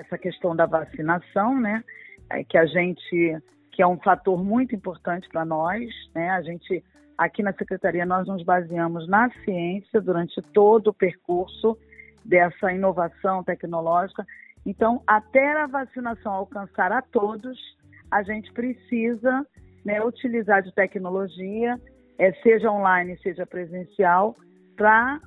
essa 0.00 0.18
questão 0.18 0.54
da 0.54 0.66
vacinação, 0.66 1.58
né, 1.60 1.82
é 2.30 2.44
que 2.44 2.58
a 2.58 2.66
gente, 2.66 3.36
que 3.72 3.82
é 3.82 3.86
um 3.86 3.98
fator 3.98 4.42
muito 4.42 4.74
importante 4.74 5.28
para 5.28 5.44
nós, 5.44 5.88
né, 6.14 6.30
a 6.30 6.42
gente 6.42 6.82
Aqui 7.20 7.42
na 7.42 7.52
secretaria 7.52 8.06
nós 8.06 8.26
nos 8.26 8.42
baseamos 8.42 9.06
na 9.06 9.28
ciência 9.44 10.00
durante 10.00 10.40
todo 10.54 10.86
o 10.86 10.94
percurso 10.94 11.76
dessa 12.24 12.72
inovação 12.72 13.44
tecnológica. 13.44 14.26
Então, 14.64 15.02
até 15.06 15.52
a 15.52 15.66
vacinação 15.66 16.32
alcançar 16.32 16.90
a 16.90 17.02
todos, 17.02 17.58
a 18.10 18.22
gente 18.22 18.50
precisa 18.54 19.46
né, 19.84 20.02
utilizar 20.02 20.62
de 20.62 20.74
tecnologia, 20.74 21.78
é, 22.16 22.32
seja 22.42 22.70
online, 22.70 23.18
seja 23.18 23.44
presencial, 23.44 24.34
para 24.74 25.20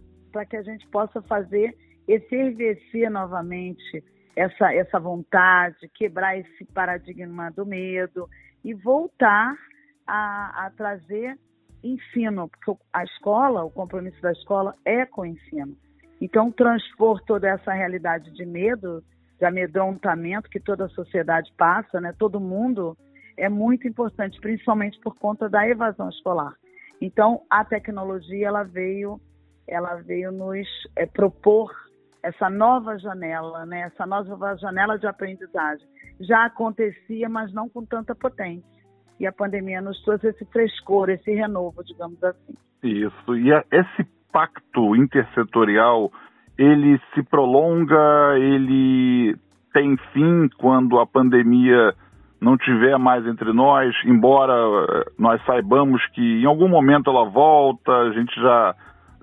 que 0.49 0.57
a 0.57 0.63
gente 0.63 0.87
possa 0.87 1.21
fazer 1.21 1.77
esse 2.07 2.33
ervecer 2.33 3.11
novamente 3.11 4.03
essa, 4.35 4.73
essa 4.73 4.99
vontade, 4.99 5.89
quebrar 5.93 6.37
esse 6.37 6.65
paradigma 6.73 7.51
do 7.51 7.65
medo 7.65 8.27
e 8.63 8.73
voltar 8.73 9.55
a, 10.07 10.65
a 10.65 10.71
trazer 10.71 11.37
ensino, 11.83 12.49
porque 12.49 12.81
a 12.93 13.03
escola, 13.03 13.63
o 13.63 13.71
compromisso 13.71 14.21
da 14.21 14.31
escola 14.31 14.73
é 14.85 15.05
com 15.05 15.21
o 15.21 15.25
ensino. 15.25 15.75
Então, 16.21 16.51
transpor 16.51 17.21
toda 17.25 17.49
essa 17.49 17.73
realidade 17.73 18.31
de 18.31 18.45
medo, 18.45 19.03
de 19.37 19.45
amedrontamento 19.45 20.49
que 20.49 20.59
toda 20.59 20.85
a 20.85 20.89
sociedade 20.89 21.51
passa, 21.57 21.99
né, 21.99 22.13
todo 22.17 22.39
mundo, 22.39 22.97
é 23.35 23.49
muito 23.49 23.87
importante, 23.87 24.39
principalmente 24.39 24.99
por 25.01 25.15
conta 25.17 25.49
da 25.49 25.67
evasão 25.67 26.09
escolar. 26.09 26.53
Então, 27.01 27.41
a 27.49 27.65
tecnologia 27.65 28.47
ela 28.47 28.63
veio, 28.63 29.19
ela 29.67 29.95
veio 29.95 30.31
nos 30.31 30.67
é, 30.95 31.05
propor 31.05 31.69
essa 32.23 32.49
nova 32.49 32.97
janela, 32.97 33.65
né, 33.65 33.81
essa 33.81 34.05
nova 34.05 34.55
janela 34.55 34.97
de 34.97 35.05
aprendizagem. 35.05 35.85
Já 36.21 36.45
acontecia, 36.45 37.27
mas 37.27 37.53
não 37.53 37.67
com 37.67 37.85
tanta 37.85 38.15
potência 38.15 38.73
e 39.19 39.27
a 39.27 39.31
pandemia 39.31 39.81
nos 39.81 40.01
trouxe 40.03 40.27
esse 40.27 40.45
frescor, 40.45 41.09
esse 41.09 41.31
renovo, 41.31 41.83
digamos 41.83 42.21
assim. 42.23 42.55
Isso. 42.83 43.37
E 43.37 43.51
esse 43.71 44.05
pacto 44.31 44.95
intersetorial, 44.95 46.11
ele 46.57 46.99
se 47.13 47.23
prolonga, 47.23 48.37
ele 48.37 49.35
tem 49.71 49.95
fim 50.11 50.49
quando 50.57 50.99
a 50.99 51.05
pandemia 51.05 51.93
não 52.41 52.57
tiver 52.57 52.97
mais 52.97 53.25
entre 53.25 53.53
nós, 53.53 53.95
embora 54.05 54.53
eh, 54.53 55.11
nós 55.17 55.41
saibamos 55.45 56.05
que 56.07 56.41
em 56.41 56.45
algum 56.45 56.67
momento 56.67 57.09
ela 57.09 57.23
volta, 57.23 57.91
a 57.91 58.11
gente 58.11 58.35
já 58.35 58.75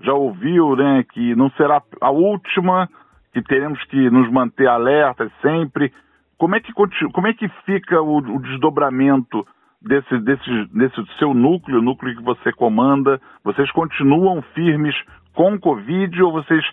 já 0.03 0.13
ouviu, 0.13 0.75
né, 0.75 1.03
que 1.11 1.35
não 1.35 1.49
será 1.51 1.81
a 1.99 2.11
última, 2.11 2.89
que 3.33 3.41
teremos 3.41 3.83
que 3.85 4.09
nos 4.09 4.29
manter 4.31 4.67
alertas 4.67 5.31
sempre. 5.41 5.93
Como 6.37 6.55
é 6.55 6.59
que 6.59 6.73
como 6.73 7.27
é 7.27 7.33
que 7.33 7.47
fica 7.65 8.01
o, 8.01 8.17
o 8.17 8.41
desdobramento 8.41 9.45
desse, 9.81 10.17
desse, 10.19 10.65
desse 10.73 11.17
seu 11.17 11.33
núcleo, 11.33 11.81
núcleo 11.81 12.15
que 12.15 12.23
você 12.23 12.51
comanda, 12.51 13.19
vocês 13.43 13.71
continuam 13.71 14.41
firmes 14.53 14.95
com 15.33 15.59
Covid 15.59 16.21
ou 16.21 16.31
vocês 16.31 16.63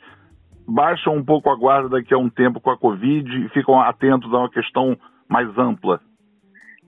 baixam 0.66 1.14
um 1.14 1.24
pouco 1.24 1.50
a 1.50 1.56
guarda 1.56 1.88
daqui 1.88 2.12
a 2.12 2.18
um 2.18 2.28
tempo 2.28 2.60
com 2.60 2.70
a 2.70 2.78
Covid 2.78 3.44
e 3.44 3.48
ficam 3.50 3.80
atentos 3.80 4.32
a 4.32 4.38
uma 4.38 4.50
questão 4.50 4.96
mais 5.28 5.48
ampla? 5.56 6.00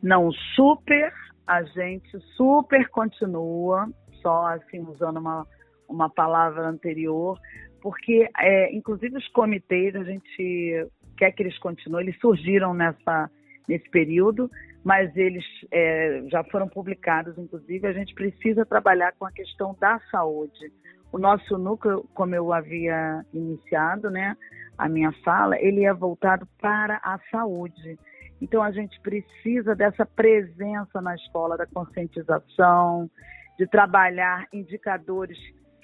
Não, 0.02 0.30
super, 0.54 1.12
a 1.47 1.62
gente 1.62 2.18
super 2.37 2.88
continua, 2.88 3.87
só 4.23 4.47
assim, 4.49 4.80
usando 4.80 5.18
uma, 5.18 5.47
uma 5.90 6.09
palavra 6.09 6.66
anterior, 6.68 7.38
porque, 7.82 8.28
é, 8.38 8.75
inclusive, 8.75 9.16
os 9.16 9.28
comitês, 9.28 9.94
a 9.97 10.04
gente 10.04 10.87
quer 11.16 11.32
que 11.32 11.42
eles 11.42 11.59
continuem, 11.59 12.06
eles 12.06 12.20
surgiram 12.20 12.73
nessa, 12.73 13.30
nesse 13.68 13.88
período, 13.90 14.50
mas 14.85 15.14
eles 15.16 15.44
é, 15.70 16.23
já 16.28 16.42
foram 16.44 16.68
publicados, 16.68 17.37
inclusive, 17.37 17.87
a 17.87 17.92
gente 17.92 18.14
precisa 18.14 18.64
trabalhar 18.64 19.12
com 19.18 19.26
a 19.26 19.32
questão 19.32 19.76
da 19.78 20.00
saúde. 20.11 20.73
O 21.12 21.18
nosso 21.18 21.59
núcleo, 21.59 22.09
como 22.14 22.35
eu 22.35 22.52
havia 22.52 23.25
iniciado, 23.35 24.11
né, 24.11 24.37
a 24.78 24.88
minha 24.88 25.12
fala, 25.25 25.59
ele 25.59 25.85
é 25.85 25.92
voltado 25.92 26.47
para 26.61 27.00
a 27.02 27.18
saúde. 27.30 27.99
Então, 28.40 28.62
a 28.62 28.70
gente 28.70 28.99
precisa 29.00 29.75
dessa 29.75 30.06
presença 30.06 31.00
na 31.02 31.14
escola, 31.14 31.59
da 31.59 31.66
conscientização, 31.66 33.11
de 33.59 33.66
trabalhar 33.66 34.47
indicadores 34.50 35.38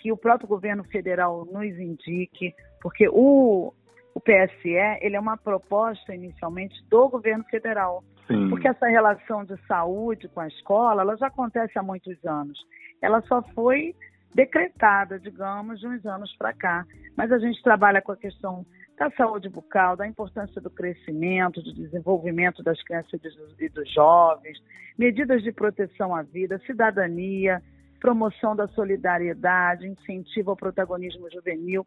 que 0.07 0.13
o 0.13 0.17
próprio 0.17 0.47
governo 0.47 0.85
federal 0.85 1.45
nos 1.47 1.81
indique, 1.81 2.55
porque 2.81 3.09
o, 3.09 3.73
o 4.15 4.21
PSE 4.21 4.71
ele 5.01 5.17
é 5.17 5.21
uma 5.21 5.37
proposta 5.37 6.15
inicialmente 6.15 6.77
do 6.89 7.09
governo 7.09 7.43
federal. 7.51 8.05
Sim. 8.29 8.49
Porque 8.49 8.69
essa 8.69 8.87
relação 8.87 9.45
de 9.45 9.57
saúde 9.67 10.29
com 10.29 10.39
a 10.39 10.47
escola, 10.47 11.03
ela 11.03 11.17
já 11.17 11.27
acontece 11.27 11.77
há 11.77 11.83
muitos 11.83 12.25
anos. 12.25 12.57
Ela 13.03 13.21
só 13.23 13.43
foi 13.53 13.97
decretada, 14.33 15.19
digamos, 15.19 15.81
de 15.81 15.89
uns 15.89 16.07
anos 16.07 16.33
para 16.37 16.53
cá. 16.53 16.87
Mas 17.17 17.33
a 17.33 17.39
gente 17.41 17.61
trabalha 17.65 18.01
com 18.01 18.13
a 18.13 18.17
questão 18.17 18.65
da 18.97 19.11
saúde 19.11 19.49
bucal, 19.49 19.97
da 19.97 20.07
importância 20.07 20.61
do 20.61 20.71
crescimento, 20.71 21.61
do 21.61 21.75
desenvolvimento 21.75 22.63
das 22.63 22.81
crianças 22.85 23.21
e 23.59 23.69
dos 23.69 23.93
jovens, 23.93 24.57
medidas 24.97 25.43
de 25.43 25.51
proteção 25.51 26.15
à 26.15 26.23
vida, 26.23 26.61
cidadania, 26.65 27.61
promoção 28.07 28.55
da 28.55 28.69
solidariedade, 28.69 29.85
incentivo 29.85 30.51
ao 30.51 30.57
protagonismo 30.57 31.29
juvenil, 31.29 31.85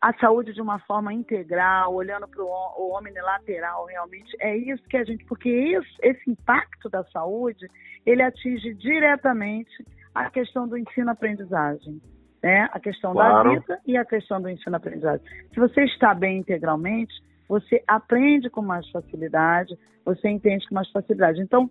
a 0.00 0.12
saúde 0.18 0.52
de 0.52 0.62
uma 0.62 0.78
forma 0.80 1.12
integral, 1.12 1.92
olhando 1.92 2.28
para 2.28 2.40
o 2.40 2.90
homem 2.92 3.12
lateral, 3.14 3.84
realmente 3.86 4.30
é 4.38 4.56
isso 4.56 4.84
que 4.84 4.96
a 4.96 5.02
gente, 5.02 5.24
porque 5.24 5.50
isso, 5.50 5.98
esse 6.02 6.30
impacto 6.30 6.88
da 6.88 7.02
saúde, 7.06 7.66
ele 8.06 8.22
atinge 8.22 8.74
diretamente 8.74 9.84
a 10.14 10.30
questão 10.30 10.68
do 10.68 10.78
ensino-aprendizagem, 10.78 12.00
né? 12.40 12.68
A 12.70 12.78
questão 12.78 13.12
claro. 13.12 13.42
da 13.42 13.58
vida 13.58 13.80
e 13.84 13.96
a 13.96 14.04
questão 14.04 14.40
do 14.40 14.48
ensino-aprendizagem. 14.48 15.26
Se 15.52 15.58
você 15.58 15.82
está 15.82 16.14
bem 16.14 16.38
integralmente, 16.38 17.12
você 17.48 17.82
aprende 17.88 18.48
com 18.50 18.62
mais 18.62 18.88
facilidade, 18.90 19.76
você 20.04 20.28
entende 20.28 20.68
com 20.68 20.76
mais 20.76 20.88
facilidade. 20.92 21.40
Então, 21.40 21.68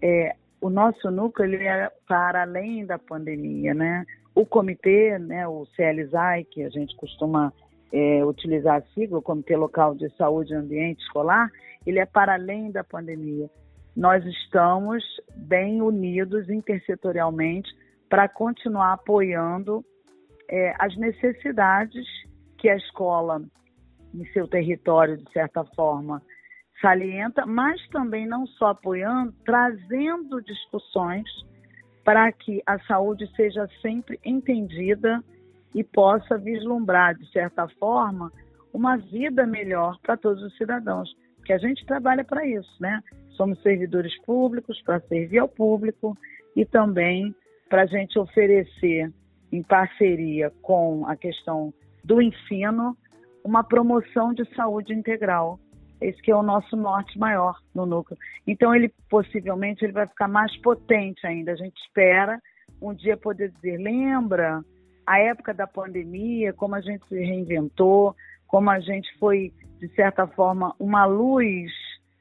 é, 0.00 0.36
o 0.64 0.70
nosso 0.70 1.10
núcleo 1.10 1.54
ele 1.54 1.64
é 1.64 1.90
para 2.08 2.42
além 2.42 2.86
da 2.86 2.98
pandemia, 2.98 3.74
né? 3.74 4.06
O 4.34 4.46
comitê, 4.46 5.18
né, 5.18 5.46
o 5.46 5.66
CLSAI, 5.76 6.44
que 6.44 6.62
a 6.62 6.70
gente 6.70 6.96
costuma 6.96 7.52
é, 7.92 8.24
utilizar 8.24 8.76
a 8.78 8.94
sigla, 8.94 9.18
o 9.18 9.22
Comitê 9.22 9.56
Local 9.56 9.94
de 9.94 10.08
Saúde 10.16 10.52
e 10.52 10.56
Ambiente 10.56 11.02
Escolar, 11.02 11.50
ele 11.86 11.98
é 11.98 12.06
para 12.06 12.34
além 12.34 12.70
da 12.72 12.82
pandemia 12.82 13.48
nós 13.96 14.24
estamos 14.24 15.04
bem 15.36 15.80
unidos 15.80 16.48
intersetorialmente 16.48 17.70
para 18.08 18.28
continuar 18.28 18.94
apoiando 18.94 19.84
é, 20.48 20.74
as 20.78 20.96
necessidades 20.96 22.04
que 22.58 22.68
a 22.68 22.76
escola, 22.76 23.42
em 24.12 24.24
seu 24.32 24.48
território, 24.48 25.16
de 25.16 25.30
certa 25.32 25.64
forma, 25.76 26.20
salienta, 26.80 27.46
mas 27.46 27.80
também 27.88 28.26
não 28.26 28.46
só 28.46 28.68
apoiando, 28.68 29.32
trazendo 29.44 30.42
discussões 30.42 31.28
para 32.04 32.30
que 32.32 32.62
a 32.66 32.78
saúde 32.80 33.30
seja 33.34 33.66
sempre 33.80 34.20
entendida 34.24 35.24
e 35.74 35.82
possa 35.82 36.36
vislumbrar, 36.38 37.14
de 37.14 37.30
certa 37.32 37.66
forma, 37.80 38.30
uma 38.72 38.96
vida 38.96 39.46
melhor 39.46 39.98
para 40.02 40.16
todos 40.16 40.42
os 40.42 40.56
cidadãos. 40.56 41.08
Porque 41.36 41.52
a 41.52 41.58
gente 41.58 41.84
trabalha 41.86 42.24
para 42.24 42.46
isso, 42.46 42.70
né? 42.80 43.00
Somos 43.30 43.60
servidores 43.62 44.16
públicos 44.22 44.80
para 44.82 45.00
servir 45.00 45.38
ao 45.38 45.48
público 45.48 46.16
e 46.54 46.64
também 46.64 47.34
para 47.68 47.82
a 47.82 47.86
gente 47.86 48.18
oferecer, 48.18 49.12
em 49.50 49.62
parceria 49.62 50.52
com 50.62 51.06
a 51.06 51.16
questão 51.16 51.72
do 52.04 52.20
ensino, 52.20 52.96
uma 53.44 53.64
promoção 53.64 54.32
de 54.32 54.44
saúde 54.54 54.92
integral. 54.92 55.58
Esse 56.04 56.20
que 56.20 56.30
é 56.30 56.36
o 56.36 56.42
nosso 56.42 56.76
norte 56.76 57.18
maior 57.18 57.58
no 57.74 57.86
núcleo. 57.86 58.18
Então, 58.46 58.74
ele 58.74 58.92
possivelmente 59.08 59.84
ele 59.84 59.92
vai 59.92 60.06
ficar 60.06 60.28
mais 60.28 60.54
potente 60.58 61.26
ainda. 61.26 61.52
A 61.52 61.56
gente 61.56 61.76
espera 61.80 62.38
um 62.80 62.92
dia 62.92 63.16
poder 63.16 63.50
dizer, 63.52 63.78
lembra 63.78 64.62
a 65.06 65.18
época 65.18 65.54
da 65.54 65.66
pandemia, 65.66 66.52
como 66.52 66.74
a 66.74 66.80
gente 66.80 67.06
se 67.08 67.16
reinventou, 67.16 68.14
como 68.46 68.70
a 68.70 68.80
gente 68.80 69.08
foi, 69.18 69.52
de 69.80 69.88
certa 69.94 70.26
forma, 70.26 70.74
uma 70.78 71.04
luz 71.06 71.72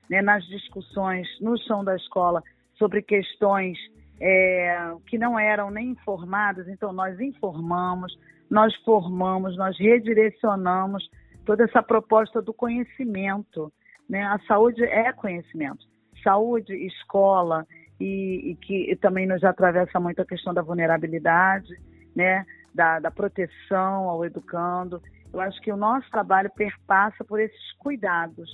né, 0.10 0.22
nas 0.22 0.46
discussões 0.46 1.28
no 1.42 1.58
chão 1.58 1.84
da 1.84 1.96
escola 1.96 2.42
sobre 2.78 3.02
questões 3.02 3.78
é, 4.20 4.94
que 5.08 5.18
não 5.18 5.38
eram 5.38 5.70
nem 5.70 5.90
informadas, 5.90 6.68
então 6.68 6.94
nós 6.94 7.20
informamos, 7.20 8.18
nós 8.50 8.74
formamos, 8.84 9.58
nós 9.58 9.78
redirecionamos 9.78 11.10
toda 11.46 11.64
essa 11.64 11.82
proposta 11.82 12.42
do 12.42 12.54
conhecimento. 12.54 13.72
Né? 14.10 14.24
A 14.24 14.40
saúde 14.48 14.84
é 14.84 15.12
conhecimento. 15.14 15.86
Saúde, 16.24 16.74
escola, 16.74 17.66
e, 18.00 18.52
e 18.52 18.56
que 18.56 18.92
e 18.92 18.96
também 18.96 19.28
nos 19.28 19.44
atravessa 19.44 20.00
muito 20.00 20.22
a 20.22 20.26
questão 20.26 20.54
da 20.54 20.62
vulnerabilidade, 20.62 21.74
né? 22.16 22.46
da, 22.74 23.00
da 23.00 23.12
proteção 23.12 24.10
ao 24.10 24.26
educando. 24.26 25.02
Eu 25.34 25.40
acho 25.40 25.60
que 25.62 25.72
o 25.72 25.78
nosso 25.78 26.10
trabalho 26.12 26.52
perpassa 26.56 27.24
por 27.24 27.40
esses 27.40 27.72
cuidados. 27.80 28.50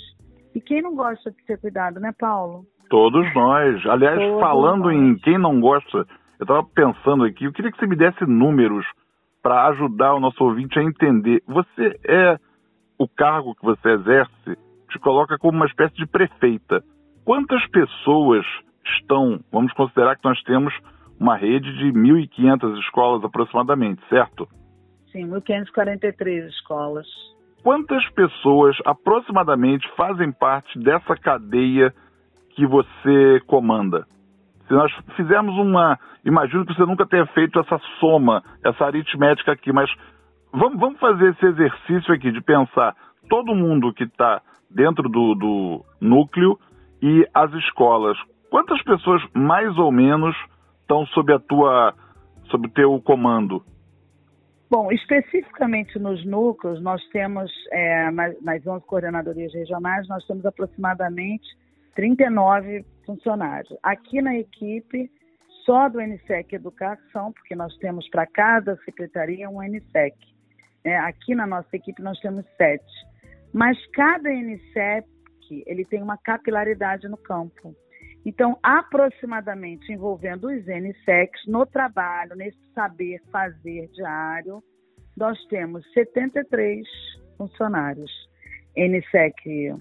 E 0.54 0.62
quem 0.62 0.82
não 0.82 0.96
gosta 0.96 1.32
de 1.32 1.44
ser 1.46 1.60
cuidado, 1.60 2.00
né, 2.00 2.12
Paulo? 2.18 2.66
Todos 2.90 3.34
nós. 3.34 3.86
Aliás, 3.86 4.18
Todos 4.20 4.40
falando 4.40 4.86
nós. 4.86 4.96
em 4.96 5.16
quem 5.20 5.38
não 5.38 5.60
gosta, 5.60 5.98
eu 6.40 6.44
estava 6.44 6.64
pensando 6.64 7.24
aqui, 7.24 7.46
eu 7.46 7.54
queria 7.54 7.72
que 7.72 7.78
você 7.78 7.86
me 7.86 7.96
desse 7.96 8.26
números 8.26 8.86
para 9.42 9.68
ajudar 9.68 10.16
o 10.16 10.20
nosso 10.20 10.44
ouvinte 10.44 10.80
a 10.80 10.84
entender. 10.84 11.42
Você 11.48 12.00
é 12.08 12.38
o 13.00 13.08
cargo 13.08 13.56
que 13.56 13.66
você 13.66 13.90
exerce 13.90 14.58
te 14.90 15.00
coloca 15.00 15.38
como 15.38 15.58
uma 15.58 15.66
espécie 15.66 15.96
de 15.96 16.06
prefeita. 16.06 16.84
Quantas 17.26 17.66
pessoas 17.68 18.46
estão, 18.86 19.40
vamos 19.52 19.72
considerar 19.74 20.16
que 20.16 20.28
nós 20.28 20.42
temos 20.44 20.74
uma 21.20 21.36
rede 21.36 21.72
de 21.78 21.92
1.500 21.92 22.80
escolas 22.80 23.24
aproximadamente, 23.24 24.02
certo? 24.10 24.48
Sim, 25.12 25.28
1.543 25.28 26.48
escolas 26.50 27.08
quantas 27.64 28.08
pessoas 28.10 28.78
aproximadamente 28.86 29.88
fazem 29.96 30.32
parte 30.32 30.78
dessa 30.80 31.16
cadeia 31.16 31.94
que 32.56 32.66
você 32.66 33.42
comanda? 33.48 34.06
Se 34.68 34.74
nós 34.74 34.92
fizermos 35.16 35.56
uma. 35.56 35.98
Imagino 36.24 36.66
que 36.66 36.74
você 36.74 36.86
nunca 36.86 37.06
tenha 37.06 37.26
feito 37.28 37.60
essa 37.60 37.80
soma, 38.00 38.44
essa 38.64 38.86
aritmética 38.86 39.52
aqui, 39.52 39.72
mas 39.72 39.90
vamos, 40.52 40.80
vamos 40.80 41.00
fazer 41.00 41.32
esse 41.32 41.46
exercício 41.46 42.14
aqui 42.14 42.32
de 42.32 42.42
pensar 42.42 42.96
todo 43.30 43.56
mundo 43.56 43.94
que 43.94 44.04
está 44.04 44.42
dentro 44.70 45.10
do, 45.10 45.36
do 45.36 45.86
núcleo 46.00 46.60
e 47.02 47.28
as 47.34 47.52
escolas. 47.54 48.18
Quantas 48.50 48.82
pessoas 48.84 49.22
mais 49.34 49.78
ou 49.78 49.92
menos 49.92 50.36
estão 50.82 51.06
sob 51.08 51.34
a 51.34 51.40
tua, 51.40 51.94
sob 52.50 52.68
o 52.68 52.72
teu 52.72 53.00
comando? 53.02 53.64
Bom, 54.70 54.92
especificamente 54.92 55.98
nos 55.98 56.24
núcleos, 56.26 56.82
nós 56.82 57.04
temos, 57.10 57.52
é, 57.72 58.12
nas, 58.12 58.40
nas 58.42 58.66
11 58.66 58.86
coordenadorias 58.86 59.54
regionais, 59.54 60.08
nós 60.08 60.26
temos 60.28 60.46
aproximadamente 60.46 61.46
39 61.96 62.86
funcionários. 63.04 63.76
Aqui 63.82 64.22
na 64.22 64.38
equipe, 64.38 65.10
só 65.66 65.90
do 65.90 66.00
NSEC 66.00 66.54
Educação, 66.54 67.34
porque 67.34 67.56
nós 67.56 67.76
temos 67.78 68.08
para 68.10 68.28
cada 68.28 68.76
secretaria 68.86 69.50
um 69.50 69.62
NSEC. 69.62 70.16
É, 70.84 70.98
aqui 70.98 71.36
na 71.36 71.46
nossa 71.46 71.70
equipe 71.74 72.02
nós 72.02 72.20
temos 72.20 72.46
sete. 72.58 72.92
Mas 73.54 73.78
cada 73.94 74.30
NSEC, 74.30 75.08
ele 75.66 75.84
tem 75.86 76.02
uma 76.02 76.18
capilaridade 76.18 77.08
no 77.08 77.18
campo. 77.18 77.76
Então, 78.26 78.58
aproximadamente 78.62 79.92
envolvendo 79.92 80.48
os 80.48 80.66
NSECs 80.66 81.46
no 81.48 81.66
trabalho, 81.66 82.36
nesse 82.36 82.60
saber 82.74 83.22
fazer 83.32 83.88
diário, 83.94 84.64
nós 85.16 85.38
temos 85.46 85.84
73 85.94 86.86
funcionários. 87.38 88.12
NSEC 88.78 89.74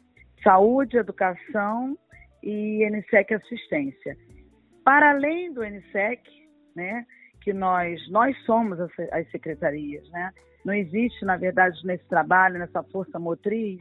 Saúde, 0.43 0.97
Educação 0.97 1.97
e 2.43 2.89
NSEC 2.89 3.35
Assistência. 3.35 4.17
Para 4.85 5.11
além 5.11 5.53
do 5.53 5.63
NSEC, 5.63 6.23
né, 6.75 7.05
que 7.43 7.53
nós, 7.53 8.01
nós 8.11 8.37
somos 8.45 8.81
as, 8.81 8.91
as 9.13 9.31
secretarias, 9.31 10.09
né? 10.11 10.33
Não 10.64 10.75
existe, 10.75 11.25
na 11.25 11.37
verdade, 11.37 11.79
nesse 11.85 12.05
trabalho, 12.05 12.59
nessa 12.59 12.83
força 12.83 13.18
motriz, 13.18 13.81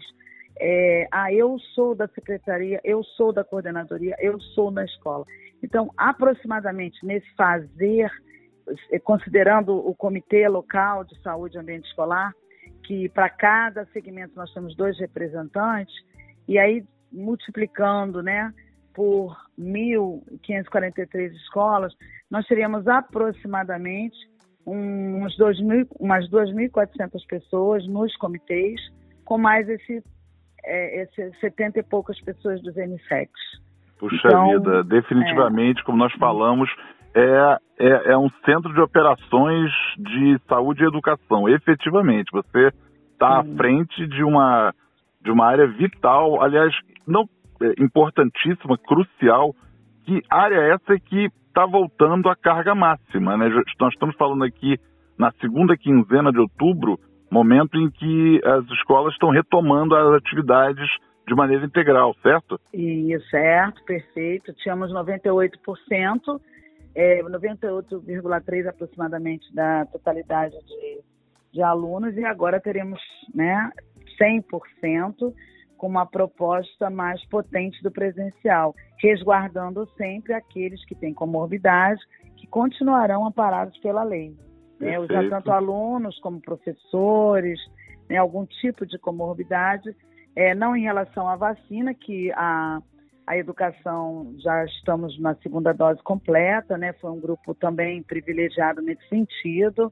é, 0.59 1.07
ah, 1.11 1.31
eu 1.31 1.57
sou 1.75 1.93
da 1.93 2.07
secretaria, 2.07 2.79
eu 2.83 3.03
sou 3.03 3.31
da 3.31 3.43
coordenadoria, 3.43 4.15
eu 4.19 4.39
sou 4.39 4.71
na 4.71 4.83
escola. 4.83 5.25
Então, 5.61 5.91
aproximadamente 5.97 7.05
nesse 7.05 7.27
fazer, 7.35 8.11
eh, 8.91 8.99
considerando 8.99 9.75
o 9.75 9.93
comitê 9.93 10.47
local 10.47 11.03
de 11.03 11.19
saúde 11.21 11.57
e 11.57 11.59
ambiente 11.59 11.87
escolar, 11.87 12.33
que 12.83 13.09
para 13.09 13.29
cada 13.29 13.85
segmento 13.87 14.33
nós 14.35 14.51
temos 14.53 14.75
dois 14.75 14.97
representantes, 14.99 15.95
e 16.47 16.57
aí 16.57 16.83
multiplicando, 17.11 18.21
né, 18.21 18.53
por 18.93 19.37
1.543 19.57 21.31
escolas, 21.33 21.93
nós 22.29 22.45
teríamos 22.47 22.87
aproximadamente 22.87 24.17
uns 24.67 25.35
2 25.37 25.61
mil, 25.61 25.87
umas 25.99 26.29
2.400 26.29 27.25
pessoas 27.27 27.87
nos 27.87 28.15
comitês, 28.17 28.79
com 29.23 29.37
mais 29.37 29.67
esse 29.69 30.03
é, 30.65 31.03
esse 31.03 31.31
70 31.39 31.79
e 31.79 31.83
poucas 31.83 32.19
pessoas 32.21 32.61
dos 32.61 32.75
NSECs. 32.75 33.61
Puxa 33.97 34.27
então, 34.27 34.51
vida, 34.51 34.83
definitivamente, 34.83 35.79
é... 35.79 35.83
como 35.83 35.97
nós 35.97 36.13
falamos, 36.13 36.69
é, 37.15 37.57
é, 37.79 38.11
é, 38.11 38.17
um 38.17 38.29
centro 38.45 38.73
de 38.73 38.79
operações 38.79 39.71
de 39.97 40.37
saúde 40.47 40.83
e 40.83 40.87
educação. 40.87 41.47
Efetivamente, 41.49 42.29
você 42.31 42.71
está 43.13 43.39
à 43.39 43.43
frente 43.43 44.05
de 44.07 44.23
uma, 44.23 44.73
de 45.21 45.31
uma 45.31 45.45
área 45.47 45.67
vital, 45.67 46.43
aliás, 46.43 46.71
não 47.07 47.27
é, 47.61 47.81
importantíssima, 47.81 48.77
crucial. 48.77 49.55
Que 50.05 50.21
área 50.29 50.55
é 50.57 50.73
essa 50.73 50.99
que 50.99 51.29
está 51.57 51.65
voltando 51.65 52.29
à 52.29 52.35
carga 52.35 52.75
máxima. 52.75 53.35
Né? 53.35 53.49
Nós 53.79 53.91
estamos 53.91 54.15
falando 54.15 54.43
aqui 54.43 54.79
na 55.17 55.31
segunda 55.41 55.75
quinzena 55.75 56.31
de 56.31 56.39
outubro, 56.39 56.99
momento 57.31 57.75
em 57.79 57.89
que 57.89 58.39
as 58.45 58.63
escolas 58.77 59.13
estão 59.13 59.29
retomando 59.29 59.95
as 59.95 60.13
atividades 60.13 60.87
de 61.27 61.33
maneira 61.33 61.65
integral, 61.65 62.15
certo? 62.21 62.59
Isso, 62.71 63.27
certo, 63.29 63.83
perfeito. 63.83 64.53
Tínhamos 64.53 64.93
98%, 64.93 66.39
é, 66.93 67.23
98,3% 67.23 68.67
aproximadamente 68.67 69.53
da 69.53 69.85
totalidade 69.87 70.55
de, 70.63 71.01
de 71.53 71.61
alunos, 71.63 72.15
e 72.15 72.23
agora 72.23 72.61
teremos 72.61 73.01
né, 73.33 73.71
100% 74.21 75.33
com 75.77 75.87
uma 75.87 76.05
proposta 76.05 76.89
mais 76.89 77.23
potente 77.29 77.81
do 77.83 77.91
presencial, 77.91 78.75
resguardando 78.97 79.87
sempre 79.97 80.33
aqueles 80.33 80.83
que 80.85 80.95
têm 80.95 81.13
comorbidade, 81.13 82.01
que 82.35 82.47
continuarão 82.47 83.25
amparados 83.25 83.77
pela 83.79 84.03
lei. 84.03 84.35
Né? 84.79 84.99
Os, 84.99 85.07
tanto 85.07 85.51
alunos 85.51 86.19
como 86.19 86.41
professores, 86.41 87.59
né, 88.09 88.17
algum 88.17 88.45
tipo 88.45 88.85
de 88.85 88.97
comorbidade, 88.97 89.95
é, 90.35 90.53
não 90.53 90.75
em 90.75 90.83
relação 90.83 91.27
à 91.27 91.35
vacina, 91.35 91.93
que 91.93 92.31
a, 92.33 92.79
a 93.25 93.37
educação 93.37 94.35
já 94.37 94.63
estamos 94.65 95.19
na 95.19 95.35
segunda 95.35 95.73
dose 95.73 96.01
completa, 96.03 96.77
né? 96.77 96.93
Foi 96.93 97.09
um 97.11 97.19
grupo 97.19 97.55
também 97.55 98.03
privilegiado 98.03 98.81
nesse 98.81 99.05
sentido, 99.09 99.91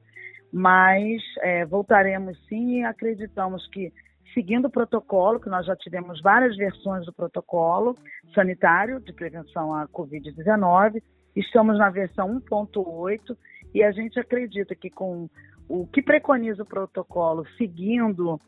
mas 0.52 1.20
é, 1.42 1.66
voltaremos 1.66 2.38
sim 2.48 2.78
e 2.78 2.84
acreditamos 2.84 3.66
que 3.70 3.92
seguindo 4.36 4.66
o 4.66 4.70
protocolo, 4.70 5.40
que 5.40 5.48
nós 5.48 5.64
já 5.64 5.74
tivemos 5.74 6.20
várias 6.20 6.54
versões 6.58 7.06
do 7.06 7.12
protocolo 7.12 7.96
sanitário 8.34 9.00
de 9.00 9.10
prevenção 9.14 9.74
à 9.74 9.88
Covid-19, 9.88 11.02
estamos 11.34 11.78
na 11.78 11.88
versão 11.88 12.38
1.8 12.40 13.34
e 13.74 13.82
a 13.82 13.90
gente 13.92 14.20
acredita 14.20 14.74
que 14.74 14.90
com 14.90 15.26
o 15.66 15.86
que 15.86 16.02
preconiza 16.02 16.62
o 16.62 16.66
protocolo, 16.66 17.46
seguindo, 17.56 18.38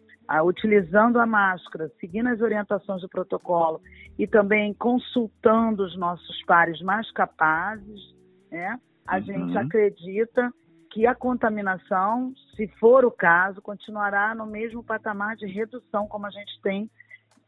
utilizando 0.44 1.18
a 1.18 1.26
máscara, 1.26 1.90
seguindo 1.98 2.28
as 2.28 2.42
orientações 2.42 3.00
do 3.00 3.08
protocolo 3.08 3.80
e 4.18 4.26
também 4.26 4.74
consultando 4.74 5.84
os 5.84 5.96
nossos 5.96 6.44
pares 6.44 6.82
mais 6.82 7.10
capazes, 7.12 8.14
né, 8.50 8.78
a 9.06 9.16
uhum. 9.16 9.22
gente 9.22 9.56
acredita 9.56 10.52
que 10.98 11.06
a 11.06 11.14
contaminação, 11.14 12.32
se 12.56 12.66
for 12.80 13.04
o 13.04 13.10
caso, 13.12 13.62
continuará 13.62 14.34
no 14.34 14.44
mesmo 14.44 14.82
patamar 14.82 15.36
de 15.36 15.46
redução 15.46 16.08
como 16.08 16.26
a 16.26 16.30
gente 16.30 16.60
tem 16.60 16.90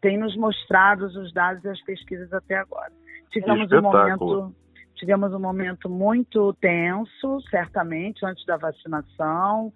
tem 0.00 0.16
nos 0.16 0.36
mostrado 0.36 1.06
os 1.06 1.32
dados 1.32 1.64
e 1.64 1.68
as 1.68 1.82
pesquisas 1.82 2.32
até 2.32 2.54
agora. 2.54 2.92
Tivemos 3.32 3.72
um 3.72 3.82
momento 3.82 4.54
tivemos 4.94 5.34
um 5.34 5.40
momento 5.40 5.90
muito 5.90 6.52
tenso, 6.60 7.40
certamente 7.50 8.24
antes 8.24 8.46
da 8.46 8.56
vacinação, 8.56 9.72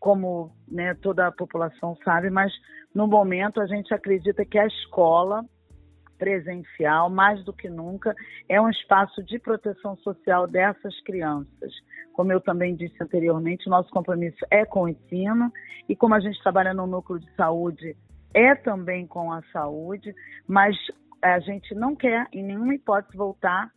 como 0.00 0.50
né, 0.66 0.94
toda 0.94 1.26
a 1.26 1.32
população 1.32 1.98
sabe, 2.02 2.30
mas 2.30 2.50
no 2.94 3.06
momento 3.06 3.60
a 3.60 3.66
gente 3.66 3.92
acredita 3.92 4.42
que 4.42 4.58
a 4.58 4.66
escola 4.66 5.44
presencial, 6.18 7.08
mais 7.08 7.42
do 7.44 7.52
que 7.52 7.68
nunca, 7.68 8.14
é 8.48 8.60
um 8.60 8.68
espaço 8.68 9.22
de 9.22 9.38
proteção 9.38 9.96
social 9.98 10.46
dessas 10.46 11.00
crianças. 11.02 11.72
Como 12.12 12.32
eu 12.32 12.40
também 12.40 12.74
disse 12.74 12.96
anteriormente, 13.00 13.68
nosso 13.68 13.90
compromisso 13.90 14.44
é 14.50 14.64
com 14.64 14.82
o 14.82 14.88
ensino 14.88 15.52
e 15.88 15.94
como 15.94 16.14
a 16.14 16.20
gente 16.20 16.42
trabalha 16.42 16.74
no 16.74 16.86
núcleo 16.86 17.20
de 17.20 17.30
saúde, 17.34 17.96
é 18.34 18.54
também 18.54 19.06
com 19.06 19.32
a 19.32 19.42
saúde, 19.52 20.14
mas 20.46 20.76
a 21.22 21.38
gente 21.40 21.74
não 21.74 21.96
quer, 21.96 22.26
em 22.32 22.42
nenhuma 22.42 22.74
hipótese, 22.74 23.16
voltar 23.16 23.70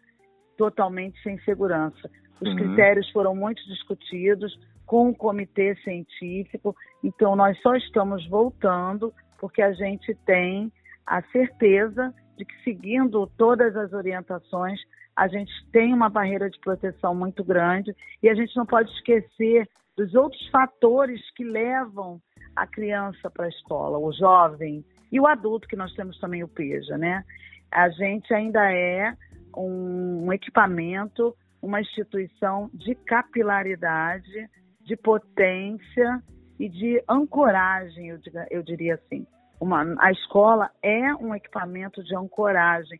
totalmente 0.57 1.21
sem 1.23 1.39
segurança. 1.39 2.09
Os 2.41 2.49
uhum. 2.49 2.55
critérios 2.55 3.09
foram 3.11 3.35
muito 3.35 3.63
discutidos 3.67 4.57
com 4.85 5.09
o 5.09 5.15
comitê 5.15 5.75
científico, 5.83 6.75
então 7.03 7.35
nós 7.35 7.57
só 7.61 7.75
estamos 7.75 8.27
voltando 8.27 9.13
porque 9.39 9.61
a 9.61 9.71
gente 9.71 10.13
tem 10.25 10.71
a 11.05 11.21
certeza 11.23 12.13
de 12.41 12.45
que 12.45 12.63
seguindo 12.63 13.27
todas 13.37 13.75
as 13.75 13.93
orientações, 13.93 14.81
a 15.15 15.27
gente 15.27 15.51
tem 15.71 15.93
uma 15.93 16.09
barreira 16.09 16.49
de 16.49 16.59
proteção 16.59 17.13
muito 17.13 17.43
grande 17.43 17.95
e 18.23 18.27
a 18.27 18.33
gente 18.33 18.57
não 18.57 18.65
pode 18.65 18.89
esquecer 18.93 19.69
dos 19.95 20.15
outros 20.15 20.47
fatores 20.47 21.21
que 21.35 21.43
levam 21.43 22.19
a 22.55 22.65
criança 22.65 23.29
para 23.29 23.45
a 23.45 23.49
escola, 23.49 23.99
o 23.99 24.11
jovem 24.11 24.83
e 25.11 25.19
o 25.19 25.27
adulto, 25.27 25.67
que 25.67 25.75
nós 25.75 25.93
temos 25.93 26.19
também 26.19 26.43
o 26.43 26.47
PEJA, 26.47 26.97
né? 26.97 27.23
A 27.71 27.89
gente 27.89 28.33
ainda 28.33 28.73
é 28.73 29.15
um, 29.55 30.33
equipamento, 30.33 31.35
uma 31.61 31.79
instituição 31.79 32.71
de 32.73 32.95
capilaridade, 32.95 34.49
de 34.79 34.95
potência 34.95 36.23
e 36.59 36.67
de 36.67 37.03
ancoragem, 37.07 38.09
eu, 38.09 38.17
diga, 38.17 38.47
eu 38.49 38.63
diria 38.63 38.95
assim. 38.95 39.27
Uma, 39.61 39.85
a 39.99 40.11
escola 40.11 40.71
é 40.81 41.13
um 41.13 41.35
equipamento 41.35 42.03
de 42.03 42.15
ancoragem. 42.15 42.99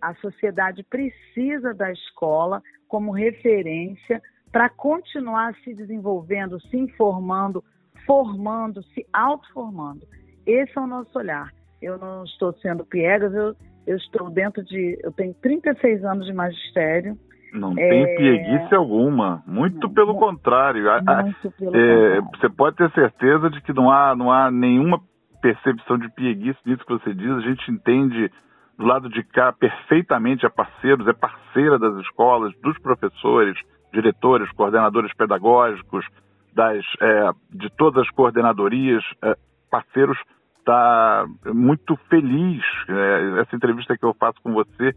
A 0.00 0.14
sociedade 0.14 0.84
precisa 0.84 1.74
da 1.74 1.90
escola 1.90 2.62
como 2.86 3.10
referência 3.10 4.22
para 4.52 4.68
continuar 4.68 5.52
se 5.64 5.74
desenvolvendo, 5.74 6.60
se 6.60 6.76
informando, 6.76 7.62
formando, 8.06 8.84
se 8.94 9.04
autoformando. 9.12 10.06
Esse 10.46 10.78
é 10.78 10.80
o 10.80 10.86
nosso 10.86 11.18
olhar. 11.18 11.50
Eu 11.82 11.98
não 11.98 12.22
estou 12.22 12.52
sendo 12.62 12.86
piegas, 12.86 13.34
eu, 13.34 13.56
eu 13.84 13.96
estou 13.96 14.30
dentro 14.30 14.62
de. 14.64 14.96
Eu 15.02 15.10
tenho 15.10 15.34
36 15.34 16.04
anos 16.04 16.24
de 16.24 16.32
magistério, 16.32 17.18
não 17.52 17.72
é... 17.72 17.88
tem 17.88 18.16
pieguice 18.16 18.74
alguma, 18.76 19.42
muito 19.44 19.88
não, 19.88 19.92
pelo 19.92 20.14
contrário. 20.14 20.84
Muito 20.84 21.50
pelo 21.50 21.76
é, 21.76 22.20
contrário. 22.20 22.28
Você 22.38 22.48
pode 22.48 22.76
ter 22.76 22.92
certeza 22.92 23.50
de 23.50 23.60
que 23.60 23.72
não 23.72 23.90
há, 23.90 24.14
não 24.14 24.30
há 24.30 24.52
nenhuma 24.52 25.00
percepção 25.46 25.96
de 25.96 26.08
pieguice 26.10 26.58
nisso 26.66 26.84
que 26.84 26.92
você 26.92 27.14
diz, 27.14 27.30
a 27.30 27.40
gente 27.40 27.70
entende 27.70 28.32
do 28.76 28.84
lado 28.84 29.08
de 29.08 29.22
cá 29.22 29.52
perfeitamente, 29.52 30.44
é 30.44 30.48
parceiros, 30.48 31.06
é 31.06 31.12
parceira 31.12 31.78
das 31.78 31.94
escolas, 32.00 32.52
dos 32.60 32.76
professores, 32.78 33.56
diretores, 33.92 34.50
coordenadores 34.52 35.14
pedagógicos, 35.14 36.04
das, 36.52 36.84
é, 37.00 37.30
de 37.50 37.70
todas 37.76 38.02
as 38.02 38.10
coordenadorias, 38.10 39.04
é, 39.22 39.36
parceiros, 39.70 40.18
está 40.58 41.24
muito 41.54 41.96
feliz. 42.08 42.62
É, 42.88 43.40
essa 43.42 43.54
entrevista 43.54 43.96
que 43.96 44.04
eu 44.04 44.14
faço 44.14 44.42
com 44.42 44.52
você 44.52 44.94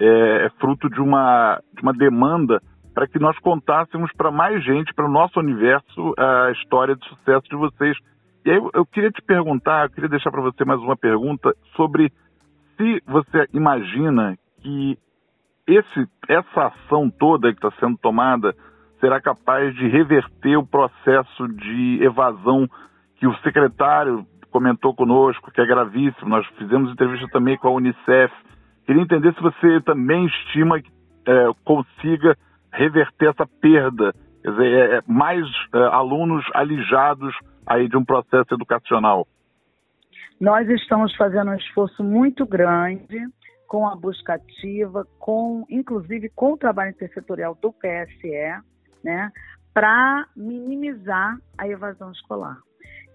é, 0.00 0.46
é 0.46 0.50
fruto 0.58 0.88
de 0.88 1.00
uma, 1.00 1.60
de 1.74 1.82
uma 1.82 1.92
demanda 1.92 2.62
para 2.94 3.06
que 3.06 3.18
nós 3.18 3.38
contássemos 3.40 4.10
para 4.16 4.30
mais 4.30 4.64
gente, 4.64 4.94
para 4.94 5.06
o 5.06 5.12
nosso 5.12 5.38
universo, 5.38 6.14
a 6.18 6.50
história 6.52 6.96
de 6.96 7.06
sucesso 7.08 7.46
de 7.48 7.56
vocês 7.56 7.96
e 8.44 8.50
aí 8.50 8.60
eu 8.74 8.84
queria 8.86 9.10
te 9.10 9.22
perguntar, 9.22 9.84
eu 9.84 9.90
queria 9.90 10.08
deixar 10.08 10.30
para 10.30 10.40
você 10.40 10.64
mais 10.64 10.80
uma 10.80 10.96
pergunta 10.96 11.54
sobre 11.76 12.12
se 12.76 13.02
você 13.06 13.48
imagina 13.52 14.36
que 14.60 14.98
esse, 15.66 16.08
essa 16.28 16.66
ação 16.66 17.08
toda 17.08 17.52
que 17.52 17.64
está 17.64 17.70
sendo 17.78 17.96
tomada 17.98 18.54
será 18.98 19.20
capaz 19.20 19.74
de 19.74 19.86
reverter 19.86 20.56
o 20.56 20.66
processo 20.66 21.48
de 21.48 22.02
evasão 22.02 22.68
que 23.16 23.26
o 23.26 23.36
secretário 23.38 24.26
comentou 24.50 24.94
conosco, 24.94 25.50
que 25.50 25.60
é 25.60 25.66
gravíssimo. 25.66 26.28
Nós 26.28 26.46
fizemos 26.58 26.92
entrevista 26.92 27.26
também 27.32 27.56
com 27.56 27.68
a 27.68 27.72
Unicef. 27.72 28.32
Queria 28.84 29.02
entender 29.02 29.32
se 29.34 29.40
você 29.40 29.80
também 29.80 30.26
estima 30.26 30.80
que 30.80 30.90
é, 31.26 31.50
consiga 31.64 32.36
reverter 32.72 33.30
essa 33.30 33.46
perda, 33.60 34.12
quer 34.42 34.50
dizer, 34.50 34.66
é, 34.66 34.96
é 34.96 35.02
mais 35.06 35.46
é, 35.74 35.78
alunos 35.78 36.44
alijados 36.54 37.34
aí 37.66 37.88
de 37.88 37.96
um 37.96 38.04
processo 38.04 38.54
educacional? 38.54 39.26
Nós 40.40 40.68
estamos 40.68 41.14
fazendo 41.16 41.50
um 41.50 41.56
esforço 41.56 42.02
muito 42.02 42.44
grande 42.46 43.18
com 43.66 43.86
a 43.86 43.96
busca 43.96 44.34
ativa, 44.34 45.06
com 45.18 45.64
inclusive 45.70 46.28
com 46.30 46.52
o 46.52 46.58
trabalho 46.58 46.90
intersetorial 46.90 47.56
do 47.60 47.72
PSE, 47.72 48.62
né, 49.02 49.32
para 49.72 50.26
minimizar 50.36 51.38
a 51.56 51.66
evasão 51.66 52.10
escolar. 52.12 52.58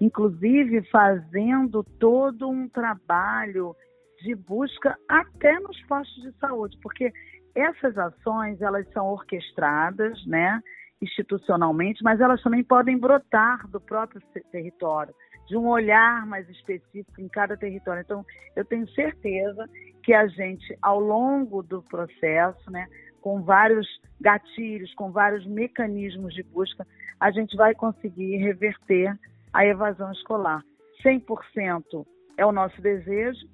Inclusive 0.01 0.81
fazendo 0.89 1.83
todo 1.99 2.49
um 2.49 2.67
trabalho 2.69 3.75
de 4.23 4.33
busca 4.33 4.97
até 5.07 5.59
nos 5.59 5.79
postos 5.83 6.23
de 6.23 6.31
saúde, 6.39 6.77
porque 6.81 7.11
essas 7.53 7.97
ações 7.97 8.61
elas 8.61 8.87
são 8.93 9.07
orquestradas, 9.07 10.25
né? 10.25 10.61
Institucionalmente, 11.01 12.03
mas 12.03 12.19
elas 12.19 12.41
também 12.41 12.63
podem 12.63 12.97
brotar 12.97 13.67
do 13.67 13.79
próprio 13.79 14.21
território, 14.51 15.13
de 15.47 15.55
um 15.55 15.67
olhar 15.67 16.25
mais 16.25 16.49
específico 16.49 17.21
em 17.21 17.27
cada 17.27 17.55
território. 17.55 18.01
Então, 18.01 18.25
eu 18.55 18.65
tenho 18.65 18.87
certeza 18.89 19.67
que 20.03 20.13
a 20.13 20.27
gente, 20.27 20.77
ao 20.81 20.99
longo 20.99 21.61
do 21.61 21.81
processo, 21.83 22.71
né, 22.71 22.87
com 23.21 23.41
vários 23.41 23.87
gatilhos, 24.19 24.93
com 24.95 25.11
vários 25.11 25.45
mecanismos 25.45 26.33
de 26.33 26.43
busca, 26.43 26.85
a 27.19 27.31
gente 27.31 27.55
vai 27.55 27.73
conseguir 27.73 28.37
reverter 28.37 29.17
a 29.53 29.65
evasão 29.65 30.11
escolar. 30.11 30.63
100% 31.03 32.05
é 32.37 32.45
o 32.45 32.51
nosso 32.51 32.81
desejo, 32.81 33.47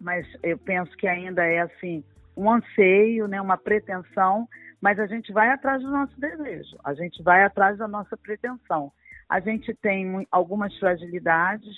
mas 0.00 0.26
eu 0.42 0.58
penso 0.58 0.96
que 0.96 1.06
ainda 1.06 1.44
é 1.44 1.60
assim 1.60 2.02
um 2.36 2.50
anseio, 2.50 3.28
né, 3.28 3.40
uma 3.40 3.58
pretensão, 3.58 4.48
mas 4.80 4.98
a 4.98 5.06
gente 5.06 5.32
vai 5.32 5.50
atrás 5.50 5.82
do 5.82 5.90
nosso 5.90 6.18
desejo, 6.18 6.76
a 6.84 6.94
gente 6.94 7.22
vai 7.22 7.44
atrás 7.44 7.78
da 7.78 7.86
nossa 7.86 8.16
pretensão. 8.16 8.92
A 9.28 9.38
gente 9.38 9.74
tem 9.74 10.26
algumas 10.30 10.76
fragilidades 10.78 11.76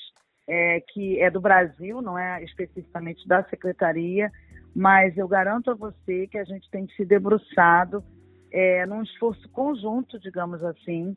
é, 0.48 0.80
que 0.92 1.20
é 1.20 1.30
do 1.30 1.40
Brasil, 1.40 2.00
não 2.00 2.18
é 2.18 2.42
especificamente 2.42 3.26
da 3.28 3.44
secretaria, 3.44 4.30
mas 4.74 5.16
eu 5.18 5.28
garanto 5.28 5.70
a 5.70 5.74
você 5.74 6.26
que 6.26 6.38
a 6.38 6.44
gente 6.44 6.68
tem 6.70 6.88
se 6.96 7.04
debruçado 7.04 8.02
é, 8.50 8.86
num 8.86 9.02
esforço 9.02 9.48
conjunto, 9.50 10.18
digamos 10.18 10.62
assim, 10.64 11.16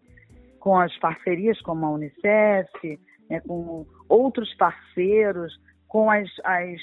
com 0.60 0.78
as 0.80 0.95
parcerias 0.98 1.60
como 1.62 1.86
a 1.86 1.91
Unicef, 1.91 3.00
né, 3.30 3.39
com 3.41 3.86
outros 4.10 4.54
parceiros, 4.56 5.54
com 5.88 6.10
as, 6.10 6.30
as 6.43 6.80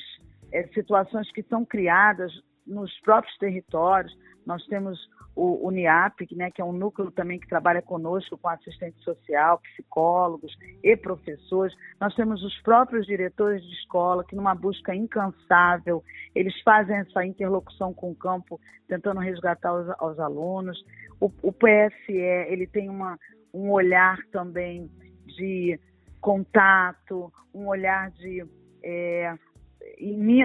é, 0.53 0.67
situações 0.69 1.31
que 1.33 1.43
são 1.45 1.65
criadas 1.65 2.33
nos 2.67 2.93
próprios 3.01 3.37
territórios. 3.39 4.17
Nós 4.47 4.65
temos 4.67 4.99
o, 5.35 5.67
o 5.67 5.71
NIAP, 5.71 6.27
né, 6.33 6.51
que 6.51 6.61
é 6.61 6.65
um 6.65 6.73
núcleo 6.73 7.11
também 7.11 7.39
que 7.39 7.49
trabalha 7.49 7.81
conosco 7.81 8.37
com 8.37 8.49
assistente 8.49 9.03
social, 9.03 9.59
psicólogos 9.61 10.57
e 10.83 10.97
professores. 10.97 11.75
Nós 12.01 12.15
temos 12.15 12.43
os 12.43 12.61
próprios 12.63 13.07
diretores 13.07 13.63
de 13.63 13.73
escola 13.75 14.25
que, 14.25 14.37
numa 14.37 14.55
busca 14.55 14.95
incansável, 14.95 16.03
eles 16.35 16.59
fazem 16.63 16.97
essa 16.97 17.25
interlocução 17.25 17.95
com 17.95 18.11
o 18.11 18.15
campo, 18.15 18.61
tentando 18.89 19.21
resgatar 19.21 19.73
os, 19.73 19.89
os 19.89 20.19
alunos. 20.19 20.85
O, 21.21 21.31
o 21.43 21.53
PSE 21.53 22.13
ele 22.13 22.67
tem 22.67 22.89
uma, 22.89 23.19
um 23.55 23.71
olhar 23.71 24.19
também 24.31 24.91
de 25.27 25.79
contato, 26.21 27.33
um 27.55 27.67
olhar 27.69 28.11
de 28.13 28.45
é, 28.83 29.35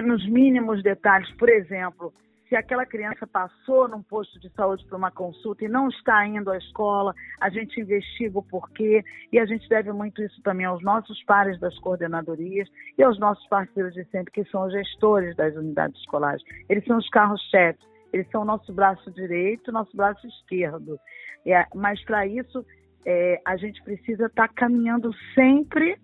nos 0.04 0.28
mínimos 0.28 0.82
detalhes, 0.82 1.30
por 1.36 1.48
exemplo, 1.48 2.12
se 2.48 2.56
aquela 2.56 2.86
criança 2.86 3.26
passou 3.26 3.86
num 3.88 4.02
posto 4.02 4.40
de 4.40 4.48
saúde 4.50 4.84
para 4.86 4.96
uma 4.96 5.10
consulta 5.10 5.64
e 5.64 5.68
não 5.68 5.88
está 5.88 6.26
indo 6.26 6.50
à 6.50 6.56
escola, 6.56 7.14
a 7.40 7.50
gente 7.50 7.80
investiga 7.80 8.38
o 8.38 8.42
porquê 8.42 9.04
e 9.30 9.38
a 9.38 9.44
gente 9.44 9.68
deve 9.68 9.92
muito 9.92 10.22
isso 10.22 10.40
também 10.42 10.64
aos 10.64 10.82
nossos 10.82 11.22
pares 11.24 11.60
das 11.60 11.78
coordenadorias 11.80 12.68
e 12.96 13.02
aos 13.02 13.18
nossos 13.18 13.46
parceiros 13.48 13.92
de 13.92 14.04
sempre, 14.06 14.32
que 14.32 14.44
são 14.46 14.66
os 14.66 14.72
gestores 14.72 15.36
das 15.36 15.54
unidades 15.54 16.00
escolares. 16.00 16.42
Eles 16.68 16.84
são 16.86 16.96
os 16.96 17.08
carros-chefes, 17.10 17.86
eles 18.12 18.28
são 18.30 18.42
o 18.42 18.46
nosso 18.46 18.72
braço 18.72 19.10
direito, 19.10 19.70
nosso 19.70 19.94
braço 19.94 20.26
esquerdo. 20.26 20.98
É, 21.46 21.66
mas 21.74 22.02
para 22.04 22.26
isso, 22.26 22.64
é, 23.04 23.40
a 23.44 23.56
gente 23.56 23.82
precisa 23.82 24.26
estar 24.26 24.48
tá 24.48 24.54
caminhando 24.54 25.12
sempre 25.34 25.98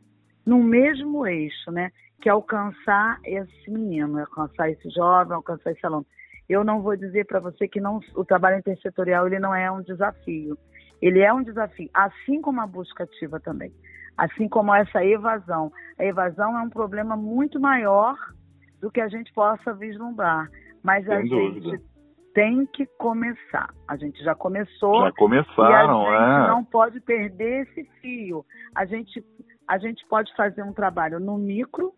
no 0.44 0.62
mesmo 0.62 1.26
eixo, 1.26 1.70
né? 1.70 1.90
Que 2.20 2.28
é 2.28 2.32
alcançar 2.32 3.18
esse 3.24 3.70
menino, 3.70 4.18
alcançar 4.18 4.70
esse 4.70 4.90
jovem, 4.90 5.34
alcançar 5.34 5.72
esse 5.72 5.84
aluno. 5.86 6.06
Eu 6.48 6.62
não 6.64 6.82
vou 6.82 6.96
dizer 6.96 7.26
para 7.26 7.40
você 7.40 7.66
que 7.66 7.80
não, 7.80 8.00
o 8.14 8.24
trabalho 8.24 8.58
intersetorial 8.58 9.26
ele 9.26 9.38
não 9.38 9.54
é 9.54 9.70
um 9.70 9.82
desafio. 9.82 10.58
Ele 11.00 11.20
é 11.20 11.32
um 11.32 11.42
desafio, 11.42 11.90
assim 11.92 12.40
como 12.40 12.60
a 12.60 12.66
busca 12.66 13.04
ativa 13.04 13.40
também. 13.40 13.72
Assim 14.16 14.48
como 14.48 14.74
essa 14.74 15.04
evasão. 15.04 15.72
A 15.98 16.04
evasão 16.04 16.56
é 16.58 16.62
um 16.62 16.70
problema 16.70 17.16
muito 17.16 17.58
maior 17.58 18.16
do 18.80 18.90
que 18.90 19.00
a 19.00 19.08
gente 19.08 19.32
possa 19.32 19.74
vislumbrar. 19.74 20.48
Mas 20.82 21.04
Sem 21.06 21.14
a 21.14 21.20
dúvida. 21.22 21.70
gente 21.70 21.84
tem 22.34 22.66
que 22.66 22.84
começar. 22.98 23.72
A 23.88 23.96
gente 23.96 24.22
já 24.22 24.34
começou. 24.34 25.02
Já 25.02 25.12
começaram, 25.12 26.02
e 26.02 26.06
a 26.06 26.38
gente 26.38 26.46
é. 26.46 26.48
não 26.48 26.64
pode 26.64 27.00
perder 27.00 27.62
esse 27.62 27.84
fio. 28.00 28.44
A 28.74 28.84
gente, 28.84 29.24
a 29.68 29.78
gente 29.78 30.04
pode 30.08 30.34
fazer 30.36 30.62
um 30.62 30.72
trabalho 30.72 31.20
no 31.20 31.38
micro, 31.38 31.92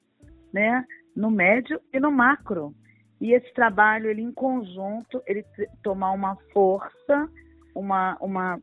né, 0.53 0.85
no 1.17 1.31
médio 1.31 1.81
e 1.93 1.99
no 1.99 2.13
macro. 2.13 2.75
E 3.21 3.33
esse 3.33 3.53
trabalho, 3.55 4.11
ele 4.11 4.23
em 4.23 4.33
conjunto, 4.33 5.23
ele 5.27 5.45
tomar 5.83 6.13
uma 6.13 6.37
força, 6.53 7.29
uma, 7.75 8.17
uma, 8.21 8.61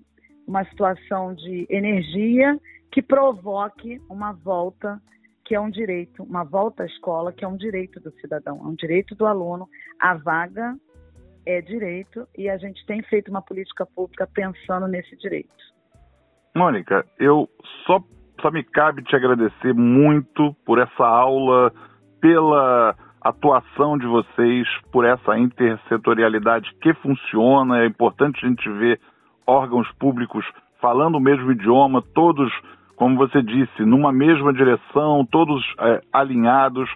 uma 0.48 0.64
situação 0.66 1.34
de 1.34 1.66
energia 1.70 2.60
que 2.92 3.02
provoque 3.02 4.00
uma 4.10 4.34
volta, 4.34 5.02
que 5.44 5.56
é 5.56 5.60
um 5.60 5.70
direito, 5.70 6.24
uma 6.24 6.44
volta 6.44 6.84
à 6.84 6.86
escola, 6.86 7.34
que 7.34 7.44
é 7.44 7.48
um 7.48 7.58
direito 7.58 8.00
do 8.00 8.12
cidadão, 8.22 8.58
é 8.58 8.68
um 8.68 8.76
direito 8.76 9.16
do 9.16 9.26
aluno. 9.26 9.68
A 10.00 10.14
vaga 10.14 10.76
é 11.46 11.60
direito 11.62 12.28
e 12.38 12.50
a 12.50 12.58
gente 12.58 12.86
tem 12.86 13.02
feito 13.04 13.30
uma 13.30 13.42
política 13.42 13.86
pública 13.86 14.28
pensando 14.32 14.88
nesse 14.88 15.16
direito. 15.18 15.52
Mônica, 16.56 17.04
eu 17.20 17.50
só, 17.86 18.00
só 18.40 18.52
me 18.52 18.64
cabe 18.64 19.04
te 19.04 19.16
agradecer 19.16 19.74
muito 19.74 20.56
por 20.64 20.80
essa 20.80 21.04
aula, 21.04 21.74
pela 22.22 22.96
atuação 23.24 23.98
de 23.98 24.06
vocês, 24.06 24.68
por 24.92 25.06
essa 25.06 25.38
intersetorialidade 25.38 26.70
que 26.82 26.94
funciona. 26.96 27.80
É 27.80 27.86
importante 27.86 28.46
a 28.46 28.50
gente 28.50 28.70
ver 28.70 29.00
órgãos 29.48 29.90
públicos 29.94 30.46
falando 30.82 31.16
o 31.16 31.22
mesmo 31.22 31.52
idioma, 31.52 32.04
todos, 32.14 32.52
como 32.98 33.16
você 33.16 33.42
disse, 33.42 33.84
numa 33.84 34.12
mesma 34.12 34.52
direção, 34.52 35.26
todos 35.26 35.64
é, 35.80 36.02
alinhados. 36.12 36.90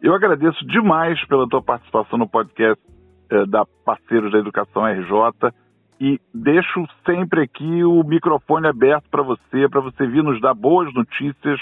Eu 0.00 0.14
agradeço 0.14 0.64
demais 0.66 1.22
pela 1.26 1.48
tua 1.48 1.60
participação 1.60 2.18
no 2.18 2.28
podcast 2.28 2.80
é, 3.28 3.44
da 3.46 3.64
Parceiros 3.84 4.30
da 4.30 4.38
Educação 4.38 4.84
RJ 4.86 5.52
e 6.00 6.20
deixo 6.32 6.86
sempre 7.04 7.42
aqui 7.42 7.84
o 7.84 8.02
microfone 8.04 8.68
aberto 8.68 9.08
para 9.10 9.22
você, 9.22 9.68
para 9.68 9.80
você 9.80 10.06
vir 10.06 10.22
nos 10.22 10.40
dar 10.40 10.54
boas 10.54 10.92
notícias 10.94 11.60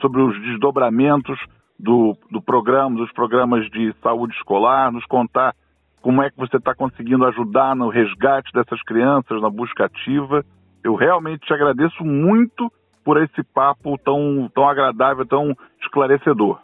sobre 0.00 0.22
os 0.22 0.40
desdobramentos 0.42 1.38
do, 1.82 2.16
do 2.30 2.42
programa, 2.42 2.96
dos 2.96 3.12
programas 3.12 3.68
de 3.70 3.94
saúde 4.02 4.34
escolar, 4.36 4.92
nos 4.92 5.04
contar 5.06 5.54
como 6.02 6.22
é 6.22 6.30
que 6.30 6.36
você 6.36 6.56
está 6.56 6.74
conseguindo 6.74 7.24
ajudar 7.26 7.74
no 7.74 7.88
resgate 7.88 8.52
dessas 8.52 8.82
crianças, 8.82 9.40
na 9.40 9.50
busca 9.50 9.86
ativa. 9.86 10.44
Eu 10.82 10.94
realmente 10.94 11.46
te 11.46 11.52
agradeço 11.52 12.04
muito 12.04 12.70
por 13.04 13.22
esse 13.22 13.42
papo 13.42 13.98
tão, 13.98 14.50
tão 14.54 14.68
agradável, 14.68 15.26
tão 15.26 15.54
esclarecedor. 15.80 16.60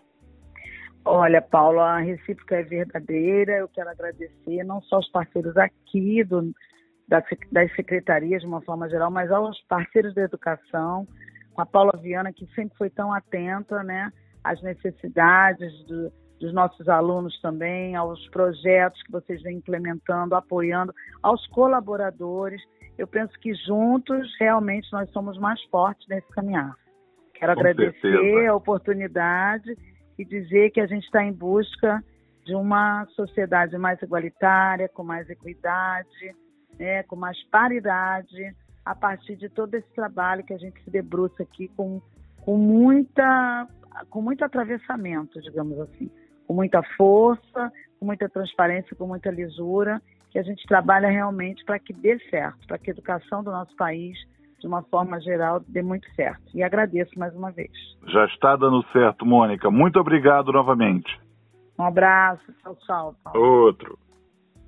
Olha, 1.04 1.40
Paulo, 1.40 1.80
a 1.80 1.98
recíproca 1.98 2.56
é 2.56 2.62
verdadeira. 2.62 3.52
Eu 3.58 3.68
quero 3.68 3.88
agradecer 3.90 4.64
não 4.64 4.80
só 4.82 4.96
aos 4.96 5.08
parceiros 5.10 5.56
aqui 5.56 6.24
do, 6.24 6.50
das, 7.06 7.24
das 7.52 7.74
secretarias, 7.74 8.42
de 8.42 8.48
uma 8.48 8.60
forma 8.62 8.88
geral, 8.88 9.10
mas 9.10 9.30
aos 9.30 9.60
parceiros 9.68 10.14
da 10.14 10.22
educação, 10.22 11.06
a 11.56 11.64
Paula 11.64 11.92
Viana, 12.02 12.32
que 12.32 12.46
sempre 12.54 12.76
foi 12.76 12.90
tão 12.90 13.12
atenta, 13.12 13.82
né? 13.82 14.10
Às 14.46 14.62
necessidades 14.62 15.72
do, 15.86 16.12
dos 16.40 16.52
nossos 16.52 16.88
alunos 16.88 17.38
também, 17.40 17.96
aos 17.96 18.28
projetos 18.28 19.02
que 19.02 19.10
vocês 19.10 19.42
vêm 19.42 19.56
implementando, 19.56 20.34
apoiando, 20.34 20.94
aos 21.22 21.46
colaboradores. 21.48 22.62
Eu 22.96 23.06
penso 23.06 23.32
que 23.40 23.54
juntos 23.54 24.26
realmente 24.38 24.90
nós 24.92 25.10
somos 25.10 25.38
mais 25.38 25.62
fortes 25.64 26.06
nesse 26.08 26.28
caminhar. 26.28 26.74
Quero 27.34 27.54
Com 27.54 27.60
agradecer 27.60 28.00
certeza. 28.00 28.50
a 28.50 28.54
oportunidade 28.54 29.76
e 30.18 30.24
dizer 30.24 30.70
que 30.70 30.80
a 30.80 30.86
gente 30.86 31.04
está 31.04 31.22
em 31.22 31.32
busca 31.32 32.02
de 32.44 32.54
uma 32.54 33.04
sociedade 33.16 33.76
mais 33.76 34.00
igualitária, 34.00 34.88
com 34.88 35.02
mais 35.02 35.28
equidade, 35.28 36.34
né, 36.78 37.02
com 37.02 37.16
mais 37.16 37.36
paridade, 37.50 38.54
a 38.84 38.94
partir 38.94 39.36
de 39.36 39.48
todo 39.48 39.74
esse 39.74 39.88
trabalho 39.94 40.44
que 40.44 40.54
a 40.54 40.58
gente 40.58 40.80
se 40.82 40.90
debruça 40.90 41.42
aqui 41.42 41.68
com, 41.76 42.00
com 42.42 42.56
muita 42.56 43.66
com 44.10 44.22
muito 44.22 44.44
atravessamento, 44.44 45.40
digamos 45.40 45.78
assim, 45.80 46.10
com 46.46 46.54
muita 46.54 46.82
força, 46.96 47.72
com 47.98 48.06
muita 48.06 48.28
transparência, 48.28 48.96
com 48.96 49.06
muita 49.06 49.30
lisura, 49.30 50.00
que 50.30 50.38
a 50.38 50.42
gente 50.42 50.66
trabalha 50.66 51.08
realmente 51.08 51.64
para 51.64 51.78
que 51.78 51.92
dê 51.92 52.18
certo, 52.30 52.66
para 52.66 52.78
que 52.78 52.90
a 52.90 52.92
educação 52.92 53.42
do 53.42 53.50
nosso 53.50 53.74
país, 53.76 54.16
de 54.60 54.66
uma 54.66 54.82
forma 54.82 55.20
geral, 55.20 55.60
dê 55.66 55.82
muito 55.82 56.08
certo. 56.14 56.42
E 56.54 56.62
agradeço 56.62 57.18
mais 57.18 57.34
uma 57.34 57.50
vez. 57.50 57.70
Já 58.06 58.24
está 58.26 58.56
dando 58.56 58.84
certo, 58.92 59.24
Mônica. 59.24 59.70
Muito 59.70 59.98
obrigado 59.98 60.52
novamente. 60.52 61.18
Um 61.78 61.84
abraço. 61.84 62.52
Tchau, 62.62 62.76
tchau. 62.86 63.14
Paulo. 63.22 63.40
Outro. 63.40 63.98